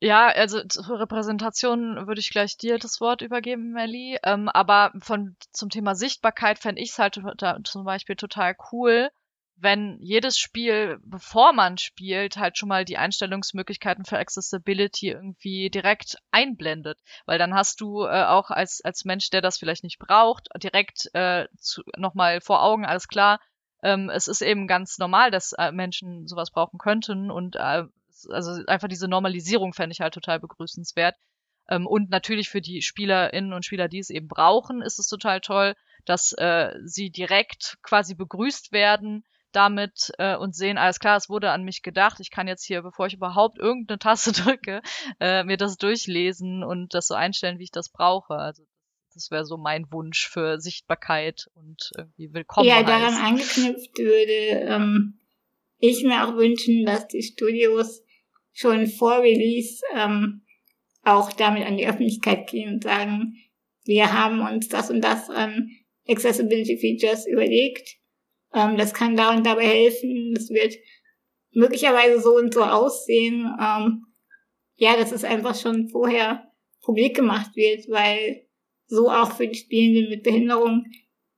Ja, 0.00 0.26
also 0.26 0.60
zur 0.66 0.98
Repräsentation 0.98 2.08
würde 2.08 2.20
ich 2.20 2.30
gleich 2.30 2.56
dir 2.56 2.78
das 2.78 3.00
Wort 3.00 3.22
übergeben, 3.22 3.70
Melli. 3.70 4.18
Ähm, 4.24 4.48
aber 4.48 4.90
von 5.00 5.36
zum 5.52 5.70
Thema 5.70 5.94
Sichtbarkeit 5.94 6.58
fände 6.58 6.82
ich 6.82 6.90
es 6.90 6.98
halt 6.98 7.20
zum 7.64 7.84
Beispiel 7.84 8.16
total 8.16 8.56
cool, 8.72 9.10
wenn 9.62 9.98
jedes 10.00 10.38
Spiel, 10.38 10.98
bevor 11.04 11.52
man 11.52 11.78
spielt, 11.78 12.36
halt 12.36 12.58
schon 12.58 12.68
mal 12.68 12.84
die 12.84 12.98
Einstellungsmöglichkeiten 12.98 14.04
für 14.04 14.18
Accessibility 14.18 15.10
irgendwie 15.10 15.70
direkt 15.70 16.16
einblendet. 16.30 16.98
Weil 17.26 17.38
dann 17.38 17.54
hast 17.54 17.80
du 17.80 18.04
äh, 18.04 18.24
auch 18.24 18.50
als, 18.50 18.80
als 18.84 19.04
Mensch, 19.04 19.30
der 19.30 19.40
das 19.40 19.58
vielleicht 19.58 19.84
nicht 19.84 19.98
braucht, 19.98 20.48
direkt 20.62 21.08
äh, 21.14 21.46
nochmal 21.96 22.40
vor 22.40 22.62
Augen, 22.62 22.84
alles 22.84 23.08
klar, 23.08 23.40
ähm, 23.82 24.10
es 24.10 24.28
ist 24.28 24.42
eben 24.42 24.66
ganz 24.66 24.98
normal, 24.98 25.30
dass 25.30 25.52
äh, 25.52 25.72
Menschen 25.72 26.26
sowas 26.26 26.50
brauchen 26.50 26.78
könnten 26.78 27.30
und 27.30 27.56
äh, 27.56 27.84
also 28.30 28.64
einfach 28.66 28.88
diese 28.88 29.08
Normalisierung 29.08 29.72
fände 29.72 29.92
ich 29.92 30.00
halt 30.00 30.14
total 30.14 30.38
begrüßenswert. 30.38 31.16
Ähm, 31.68 31.86
und 31.86 32.10
natürlich 32.10 32.48
für 32.48 32.60
die 32.60 32.82
SpielerInnen 32.82 33.52
und 33.52 33.64
Spieler, 33.64 33.88
die 33.88 33.98
es 33.98 34.10
eben 34.10 34.28
brauchen, 34.28 34.82
ist 34.82 34.98
es 34.98 35.08
total 35.08 35.40
toll, 35.40 35.74
dass 36.04 36.32
äh, 36.32 36.74
sie 36.84 37.10
direkt 37.10 37.78
quasi 37.82 38.14
begrüßt 38.14 38.72
werden 38.72 39.24
damit 39.52 40.12
äh, 40.18 40.36
und 40.36 40.54
sehen, 40.54 40.78
alles 40.78 40.98
klar, 40.98 41.16
es 41.16 41.28
wurde 41.28 41.50
an 41.50 41.64
mich 41.64 41.82
gedacht. 41.82 42.20
Ich 42.20 42.30
kann 42.30 42.48
jetzt 42.48 42.64
hier, 42.64 42.82
bevor 42.82 43.06
ich 43.06 43.14
überhaupt 43.14 43.58
irgendeine 43.58 43.98
Taste 43.98 44.32
drücke, 44.42 44.82
äh, 45.20 45.44
mir 45.44 45.56
das 45.56 45.76
durchlesen 45.76 46.64
und 46.64 46.94
das 46.94 47.06
so 47.06 47.14
einstellen, 47.14 47.58
wie 47.58 47.64
ich 47.64 47.70
das 47.70 47.90
brauche. 47.90 48.34
Also 48.34 48.64
das 49.14 49.30
wäre 49.30 49.44
so 49.44 49.56
mein 49.56 49.90
Wunsch 49.92 50.28
für 50.28 50.58
Sichtbarkeit 50.58 51.48
und 51.54 51.92
irgendwie 51.96 52.32
willkommen 52.32 52.66
ja, 52.66 52.82
daran 52.82 53.14
angeknüpft 53.14 53.98
würde 53.98 54.32
ähm, 54.32 55.18
ich 55.78 56.02
mir 56.04 56.24
auch 56.24 56.36
wünschen, 56.36 56.86
dass 56.86 57.08
die 57.08 57.22
Studios 57.22 58.02
schon 58.52 58.86
vor 58.86 59.18
Release 59.18 59.82
ähm, 59.94 60.42
auch 61.02 61.32
damit 61.32 61.66
an 61.66 61.76
die 61.76 61.86
Öffentlichkeit 61.86 62.48
gehen 62.48 62.74
und 62.74 62.84
sagen, 62.84 63.36
wir 63.84 64.12
haben 64.12 64.40
uns 64.40 64.68
das 64.68 64.90
und 64.90 65.00
das 65.00 65.28
an 65.28 65.70
Accessibility 66.08 66.78
Features 66.78 67.26
überlegt. 67.26 67.96
Ähm, 68.54 68.76
das 68.76 68.94
kann 68.94 69.16
da 69.16 69.34
und 69.34 69.44
dabei 69.44 69.66
helfen. 69.66 70.32
Das 70.34 70.48
wird 70.50 70.74
möglicherweise 71.52 72.20
so 72.20 72.36
und 72.36 72.52
so 72.52 72.62
aussehen. 72.62 73.54
Ähm, 73.60 74.04
ja, 74.76 74.96
dass 74.96 75.12
es 75.12 75.24
einfach 75.24 75.54
schon 75.54 75.88
vorher 75.88 76.50
publik 76.82 77.16
gemacht 77.16 77.54
wird, 77.54 77.88
weil 77.88 78.46
so 78.86 79.10
auch 79.10 79.32
für 79.32 79.46
die 79.46 79.58
Spielenden 79.58 80.10
mit 80.10 80.22
Behinderung 80.22 80.84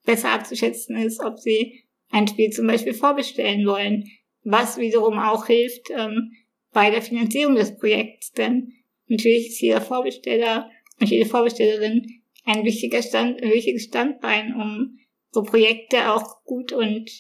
besser 0.04 0.30
abzuschätzen 0.32 0.96
ist, 0.96 1.20
ob 1.20 1.38
sie 1.38 1.84
ein 2.10 2.28
Spiel 2.28 2.50
zum 2.50 2.66
Beispiel 2.66 2.94
vorbestellen 2.94 3.66
wollen, 3.66 4.04
was 4.42 4.78
wiederum 4.78 5.18
auch 5.18 5.46
hilft 5.46 5.90
ähm, 5.90 6.32
bei 6.72 6.90
der 6.90 7.02
Finanzierung 7.02 7.54
des 7.54 7.76
Projekts, 7.76 8.32
denn 8.32 8.72
natürlich 9.08 9.48
ist 9.48 9.60
jeder 9.60 9.80
Vorbesteller 9.80 10.70
und 11.00 11.08
jede 11.08 11.28
Vorbestellerin 11.28 12.06
ein 12.44 12.64
wichtiger 12.64 13.02
Stand, 13.02 13.42
ein 13.42 13.50
wichtiges 13.50 13.84
Standbein, 13.84 14.54
um 14.54 14.98
so 15.34 15.42
Projekte 15.42 16.12
auch 16.12 16.44
gut 16.44 16.72
und 16.72 17.10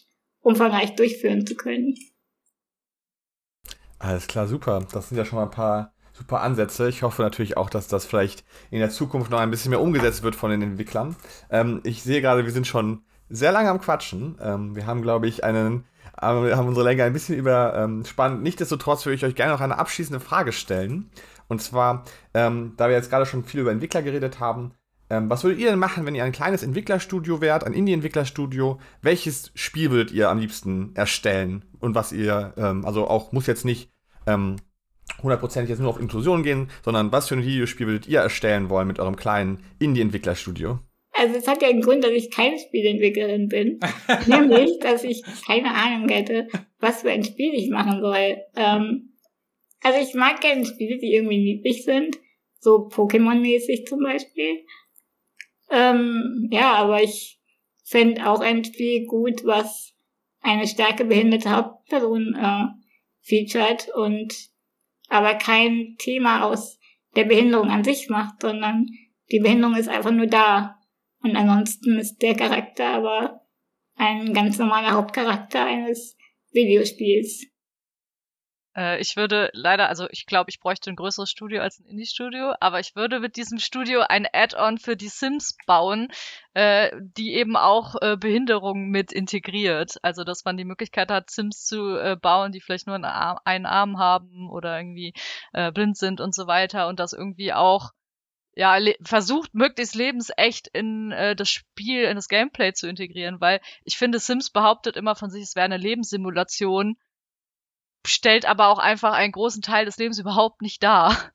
umfangreich 0.40 0.94
durchführen 0.94 1.46
zu 1.46 1.54
können. 1.54 1.94
Alles 3.98 4.26
klar, 4.26 4.46
super. 4.46 4.86
Das 4.92 5.08
sind 5.08 5.18
ja 5.18 5.24
schon 5.24 5.38
mal 5.38 5.44
ein 5.44 5.50
paar 5.50 5.94
super 6.12 6.40
Ansätze. 6.40 6.88
Ich 6.88 7.02
hoffe 7.02 7.22
natürlich 7.22 7.56
auch, 7.56 7.70
dass 7.70 7.88
das 7.88 8.06
vielleicht 8.06 8.44
in 8.70 8.78
der 8.78 8.90
Zukunft 8.90 9.30
noch 9.30 9.40
ein 9.40 9.50
bisschen 9.50 9.70
mehr 9.70 9.80
umgesetzt 9.80 10.22
wird 10.22 10.36
von 10.36 10.50
den 10.50 10.62
Entwicklern. 10.62 11.16
Ähm, 11.50 11.80
ich 11.84 12.02
sehe 12.02 12.20
gerade, 12.20 12.44
wir 12.44 12.52
sind 12.52 12.66
schon 12.66 13.02
sehr 13.28 13.52
lange 13.52 13.70
am 13.70 13.80
Quatschen. 13.80 14.38
Ähm, 14.40 14.76
wir 14.76 14.86
haben, 14.86 15.02
glaube 15.02 15.26
ich, 15.26 15.42
einen, 15.42 15.84
haben 16.20 16.68
unsere 16.68 16.84
Länge 16.84 17.04
ein 17.04 17.12
bisschen 17.12 17.36
überspannt. 17.36 18.36
Ähm, 18.36 18.42
Nichtsdestotrotz 18.42 19.04
würde 19.06 19.16
ich 19.16 19.24
euch 19.24 19.34
gerne 19.34 19.52
noch 19.52 19.60
eine 19.60 19.78
abschließende 19.78 20.20
Frage 20.20 20.52
stellen. 20.52 21.10
Und 21.48 21.62
zwar, 21.62 22.04
ähm, 22.32 22.74
da 22.76 22.88
wir 22.88 22.94
jetzt 22.94 23.10
gerade 23.10 23.26
schon 23.26 23.44
viel 23.44 23.60
über 23.60 23.72
Entwickler 23.72 24.02
geredet 24.02 24.40
haben, 24.40 24.72
ähm, 25.14 25.30
was 25.30 25.44
würdet 25.44 25.60
ihr 25.60 25.70
denn 25.70 25.78
machen, 25.78 26.06
wenn 26.06 26.14
ihr 26.14 26.24
ein 26.24 26.32
kleines 26.32 26.62
Entwicklerstudio 26.62 27.40
wärt, 27.40 27.64
ein 27.64 27.72
Indie-Entwicklerstudio? 27.72 28.80
Welches 29.02 29.52
Spiel 29.54 29.90
würdet 29.90 30.12
ihr 30.12 30.28
am 30.28 30.38
liebsten 30.38 30.94
erstellen? 30.94 31.64
Und 31.78 31.94
was 31.94 32.12
ihr, 32.12 32.54
ähm, 32.56 32.84
also 32.84 33.06
auch 33.06 33.32
muss 33.32 33.46
jetzt 33.46 33.64
nicht 33.64 33.90
ähm, 34.26 34.56
hundertprozentig 35.22 35.70
jetzt 35.70 35.78
nur 35.80 35.90
auf 35.90 36.00
Inklusion 36.00 36.42
gehen, 36.42 36.68
sondern 36.84 37.12
was 37.12 37.28
für 37.28 37.36
ein 37.36 37.44
Videospiel 37.44 37.86
würdet 37.86 38.08
ihr 38.08 38.20
erstellen 38.20 38.70
wollen 38.70 38.88
mit 38.88 38.98
eurem 38.98 39.16
kleinen 39.16 39.62
Indie-Entwicklerstudio? 39.78 40.80
Also 41.12 41.36
es 41.36 41.46
hat 41.46 41.62
ja 41.62 41.68
einen 41.68 41.80
Grund, 41.80 42.02
dass 42.02 42.10
ich 42.10 42.30
keine 42.30 42.58
Spielentwicklerin 42.58 43.48
bin. 43.48 43.78
Nämlich, 44.26 44.78
dass 44.80 45.04
ich 45.04 45.22
keine 45.46 45.72
Ahnung 45.72 46.08
hätte, 46.08 46.48
was 46.80 47.02
für 47.02 47.10
ein 47.10 47.22
Spiel 47.22 47.54
ich 47.54 47.70
machen 47.70 48.00
soll. 48.00 48.38
Ähm, 48.56 49.14
also 49.82 50.00
ich 50.00 50.14
mag 50.14 50.40
gerne 50.40 50.66
Spiele, 50.66 50.98
die 50.98 51.14
irgendwie 51.14 51.38
niedlich 51.38 51.84
sind. 51.84 52.18
So 52.58 52.88
Pokémon-mäßig 52.88 53.86
zum 53.86 54.00
Beispiel. 54.00 54.64
Ähm, 55.70 56.48
ja, 56.50 56.74
aber 56.74 57.02
ich 57.02 57.40
fände 57.84 58.28
auch 58.28 58.40
ein 58.40 58.64
Spiel 58.64 59.06
gut, 59.06 59.44
was 59.44 59.94
eine 60.40 60.66
starke 60.66 61.04
behinderte 61.04 61.50
Hauptperson 61.50 62.34
äh, 62.34 62.66
featured 63.20 63.88
und 63.94 64.34
aber 65.08 65.34
kein 65.34 65.96
Thema 65.98 66.44
aus 66.44 66.78
der 67.16 67.24
Behinderung 67.24 67.70
an 67.70 67.84
sich 67.84 68.08
macht, 68.08 68.42
sondern 68.42 68.86
die 69.30 69.40
Behinderung 69.40 69.76
ist 69.76 69.88
einfach 69.88 70.10
nur 70.10 70.26
da. 70.26 70.80
Und 71.22 71.36
ansonsten 71.36 71.98
ist 71.98 72.18
der 72.18 72.34
Charakter 72.34 72.86
aber 72.86 73.40
ein 73.96 74.34
ganz 74.34 74.58
normaler 74.58 74.92
Hauptcharakter 74.92 75.64
eines 75.64 76.16
Videospiels. 76.52 77.46
Äh, 78.76 79.00
ich 79.00 79.16
würde 79.16 79.50
leider, 79.52 79.88
also 79.88 80.06
ich 80.10 80.26
glaube, 80.26 80.50
ich 80.50 80.60
bräuchte 80.60 80.90
ein 80.90 80.96
größeres 80.96 81.30
Studio 81.30 81.62
als 81.62 81.78
ein 81.78 81.86
Indie-Studio, 81.86 82.54
aber 82.60 82.80
ich 82.80 82.96
würde 82.96 83.20
mit 83.20 83.36
diesem 83.36 83.58
Studio 83.58 84.00
ein 84.08 84.26
Add-on 84.32 84.78
für 84.78 84.96
die 84.96 85.08
Sims 85.08 85.56
bauen, 85.66 86.08
äh, 86.54 86.90
die 87.00 87.34
eben 87.34 87.56
auch 87.56 87.94
äh, 88.00 88.16
Behinderungen 88.16 88.90
mit 88.90 89.12
integriert. 89.12 89.96
Also, 90.02 90.24
dass 90.24 90.44
man 90.44 90.56
die 90.56 90.64
Möglichkeit 90.64 91.10
hat, 91.10 91.30
Sims 91.30 91.64
zu 91.64 91.96
äh, 91.96 92.16
bauen, 92.16 92.52
die 92.52 92.60
vielleicht 92.60 92.86
nur 92.86 92.96
einen 92.96 93.04
Arm, 93.04 93.38
einen 93.44 93.66
Arm 93.66 93.98
haben 93.98 94.50
oder 94.50 94.78
irgendwie 94.78 95.14
äh, 95.52 95.72
blind 95.72 95.96
sind 95.96 96.20
und 96.20 96.34
so 96.34 96.46
weiter 96.46 96.88
und 96.88 97.00
das 97.00 97.12
irgendwie 97.12 97.52
auch 97.52 97.90
ja, 98.56 98.78
versucht, 99.02 99.54
möglichst 99.54 99.94
lebensecht 99.94 100.68
in 100.68 101.10
äh, 101.10 101.34
das 101.34 101.50
Spiel, 101.50 102.04
in 102.04 102.14
das 102.14 102.28
Gameplay 102.28 102.72
zu 102.72 102.88
integrieren, 102.88 103.40
weil 103.40 103.60
ich 103.84 103.98
finde, 103.98 104.20
Sims 104.20 104.50
behauptet 104.50 104.96
immer 104.96 105.16
von 105.16 105.30
sich, 105.30 105.42
es 105.42 105.56
wäre 105.56 105.64
eine 105.64 105.76
Lebenssimulation 105.76 106.96
stellt 108.06 108.46
aber 108.46 108.68
auch 108.68 108.78
einfach 108.78 109.12
einen 109.12 109.32
großen 109.32 109.62
Teil 109.62 109.84
des 109.84 109.96
Lebens 109.96 110.18
überhaupt 110.18 110.62
nicht 110.62 110.82
dar. 110.82 111.16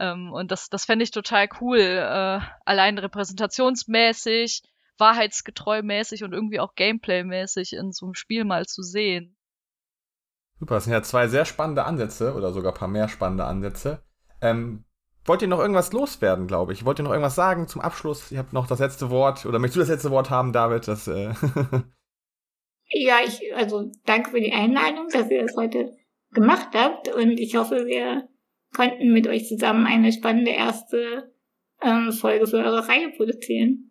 Ähm, 0.00 0.32
und 0.32 0.50
das, 0.50 0.70
das 0.70 0.86
fände 0.86 1.04
ich 1.04 1.10
total 1.10 1.48
cool. 1.60 1.78
Äh, 1.78 2.40
allein 2.64 2.96
repräsentationsmäßig, 2.96 4.62
wahrheitsgetreu 4.98 5.82
mäßig 5.82 6.24
und 6.24 6.32
irgendwie 6.32 6.60
auch 6.60 6.74
Gameplay-mäßig 6.74 7.74
in 7.74 7.92
so 7.92 8.06
einem 8.06 8.14
Spiel 8.14 8.44
mal 8.44 8.64
zu 8.64 8.82
sehen. 8.82 9.36
Super, 10.58 10.76
das 10.76 10.84
sind 10.84 10.94
ja 10.94 11.02
zwei 11.02 11.28
sehr 11.28 11.44
spannende 11.44 11.84
Ansätze 11.84 12.34
oder 12.34 12.52
sogar 12.52 12.72
ein 12.72 12.78
paar 12.78 12.88
mehr 12.88 13.08
spannende 13.08 13.44
Ansätze. 13.44 14.02
Ähm, 14.40 14.84
wollt 15.24 15.42
ihr 15.42 15.48
noch 15.48 15.60
irgendwas 15.60 15.92
loswerden, 15.92 16.46
glaube 16.46 16.72
ich? 16.72 16.84
Wollt 16.84 16.98
ihr 16.98 17.04
noch 17.04 17.12
irgendwas 17.12 17.36
sagen 17.36 17.68
zum 17.68 17.80
Abschluss? 17.80 18.32
Ihr 18.32 18.38
habt 18.38 18.52
noch 18.52 18.66
das 18.66 18.80
letzte 18.80 19.10
Wort 19.10 19.46
oder 19.46 19.58
möchtest 19.58 19.76
du 19.76 19.80
das 19.80 19.88
letzte 19.88 20.10
Wort 20.10 20.30
haben, 20.30 20.52
David? 20.52 20.88
Das, 20.88 21.06
äh 21.06 21.32
ja, 22.90 23.16
ich, 23.24 23.54
also 23.54 23.90
danke 24.04 24.30
für 24.30 24.40
die 24.40 24.52
Einladung, 24.52 25.08
dass 25.12 25.30
ihr 25.30 25.42
das 25.42 25.56
heute 25.56 25.96
gemacht 26.32 26.68
habt 26.74 27.08
und 27.08 27.38
ich 27.38 27.56
hoffe, 27.56 27.86
wir 27.86 28.28
konnten 28.74 29.12
mit 29.12 29.26
euch 29.26 29.46
zusammen 29.46 29.86
eine 29.86 30.12
spannende 30.12 30.50
erste 30.50 31.32
ähm, 31.82 32.12
Folge 32.12 32.46
für 32.46 32.58
eure 32.58 32.88
Reihe 32.88 33.10
produzieren. 33.10 33.90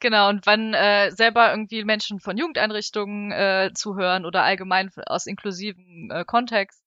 Genau, 0.00 0.28
und 0.28 0.46
wenn 0.46 0.74
äh, 0.74 1.10
selber 1.10 1.50
irgendwie 1.50 1.84
Menschen 1.84 2.20
von 2.20 2.36
Jugendeinrichtungen 2.36 3.32
äh, 3.32 3.70
zuhören 3.74 4.26
oder 4.26 4.42
allgemein 4.42 4.90
aus 5.06 5.26
inklusiven 5.26 6.10
äh, 6.10 6.24
Kontexten, 6.24 6.84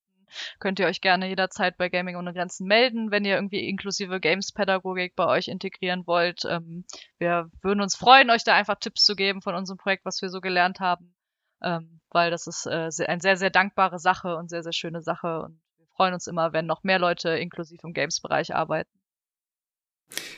könnt 0.59 0.79
ihr 0.79 0.85
euch 0.85 1.01
gerne 1.01 1.27
jederzeit 1.27 1.75
bei 1.77 1.89
Gaming 1.89 2.15
ohne 2.15 2.33
Grenzen 2.33 2.67
melden, 2.67 3.09
wenn 3.09 3.25
ihr 3.25 3.35
irgendwie 3.35 3.67
inklusive 3.67 4.19
Games-Pädagogik 4.19 5.15
bei 5.15 5.25
euch 5.25 5.47
integrieren 5.47 6.05
wollt. 6.05 6.43
Ähm, 6.47 6.85
wir 7.17 7.49
würden 7.63 7.81
uns 7.81 7.95
freuen, 7.95 8.29
euch 8.29 8.43
da 8.43 8.53
einfach 8.53 8.75
Tipps 8.79 9.03
zu 9.03 9.15
geben 9.15 9.41
von 9.41 9.55
unserem 9.55 9.77
Projekt, 9.77 10.05
was 10.05 10.21
wir 10.21 10.29
so 10.29 10.39
gelernt 10.39 10.79
haben 10.79 11.15
ähm, 11.63 11.99
weil 12.11 12.31
das 12.31 12.47
ist 12.47 12.65
äh, 12.65 12.89
sehr, 12.89 13.09
eine 13.09 13.21
sehr, 13.21 13.37
sehr 13.37 13.49
dankbare 13.49 13.99
Sache 13.99 14.35
und 14.35 14.49
sehr, 14.49 14.63
sehr 14.63 14.73
schöne 14.73 15.01
Sache. 15.01 15.43
Und 15.43 15.61
wir 15.77 15.87
freuen 15.95 16.13
uns 16.13 16.27
immer, 16.27 16.53
wenn 16.53 16.65
noch 16.65 16.83
mehr 16.83 16.99
Leute 16.99 17.29
inklusiv 17.29 17.81
im 17.83 17.93
Games-Bereich 17.93 18.55
arbeiten. 18.55 18.89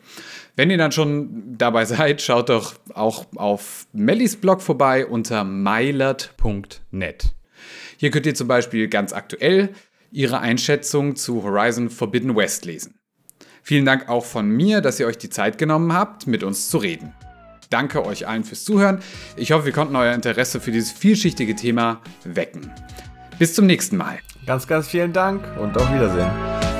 Wenn 0.55 0.71
ihr 0.71 0.77
dann 0.77 0.91
schon 0.91 1.57
dabei 1.57 1.85
seid, 1.85 2.21
schaut 2.21 2.49
doch 2.49 2.75
auch 2.93 3.25
auf 3.35 3.87
Mellis 3.93 4.35
Blog 4.37 4.61
vorbei 4.61 5.05
unter 5.05 5.43
meilert.net. 5.43 7.35
Hier 7.97 8.11
könnt 8.11 8.25
ihr 8.25 8.35
zum 8.35 8.47
Beispiel 8.47 8.87
ganz 8.87 9.13
aktuell 9.13 9.69
Ihre 10.11 10.39
Einschätzung 10.39 11.15
zu 11.15 11.43
Horizon 11.43 11.89
Forbidden 11.89 12.35
West 12.35 12.65
lesen. 12.65 12.95
Vielen 13.63 13.85
Dank 13.85 14.07
auch 14.07 14.23
von 14.23 14.47
mir, 14.47 14.79
dass 14.79 14.99
ihr 14.99 15.07
euch 15.07 15.17
die 15.17 15.29
Zeit 15.29 15.57
genommen 15.57 15.91
habt, 15.91 16.27
mit 16.27 16.43
uns 16.43 16.69
zu 16.69 16.77
reden. 16.77 17.13
Danke 17.69 18.05
euch 18.05 18.27
allen 18.27 18.43
fürs 18.43 18.63
Zuhören. 18.63 18.99
Ich 19.35 19.51
hoffe, 19.51 19.65
wir 19.65 19.71
konnten 19.73 19.95
euer 19.95 20.13
Interesse 20.13 20.61
für 20.61 20.71
dieses 20.71 20.91
vielschichtige 20.91 21.55
Thema 21.55 22.01
wecken. 22.23 22.71
Bis 23.39 23.55
zum 23.55 23.65
nächsten 23.65 23.97
Mal. 23.97 24.19
Ganz, 24.45 24.67
ganz 24.67 24.87
vielen 24.87 25.11
Dank 25.11 25.43
und 25.59 25.75
auf 25.75 25.91
Wiedersehen. 25.93 26.74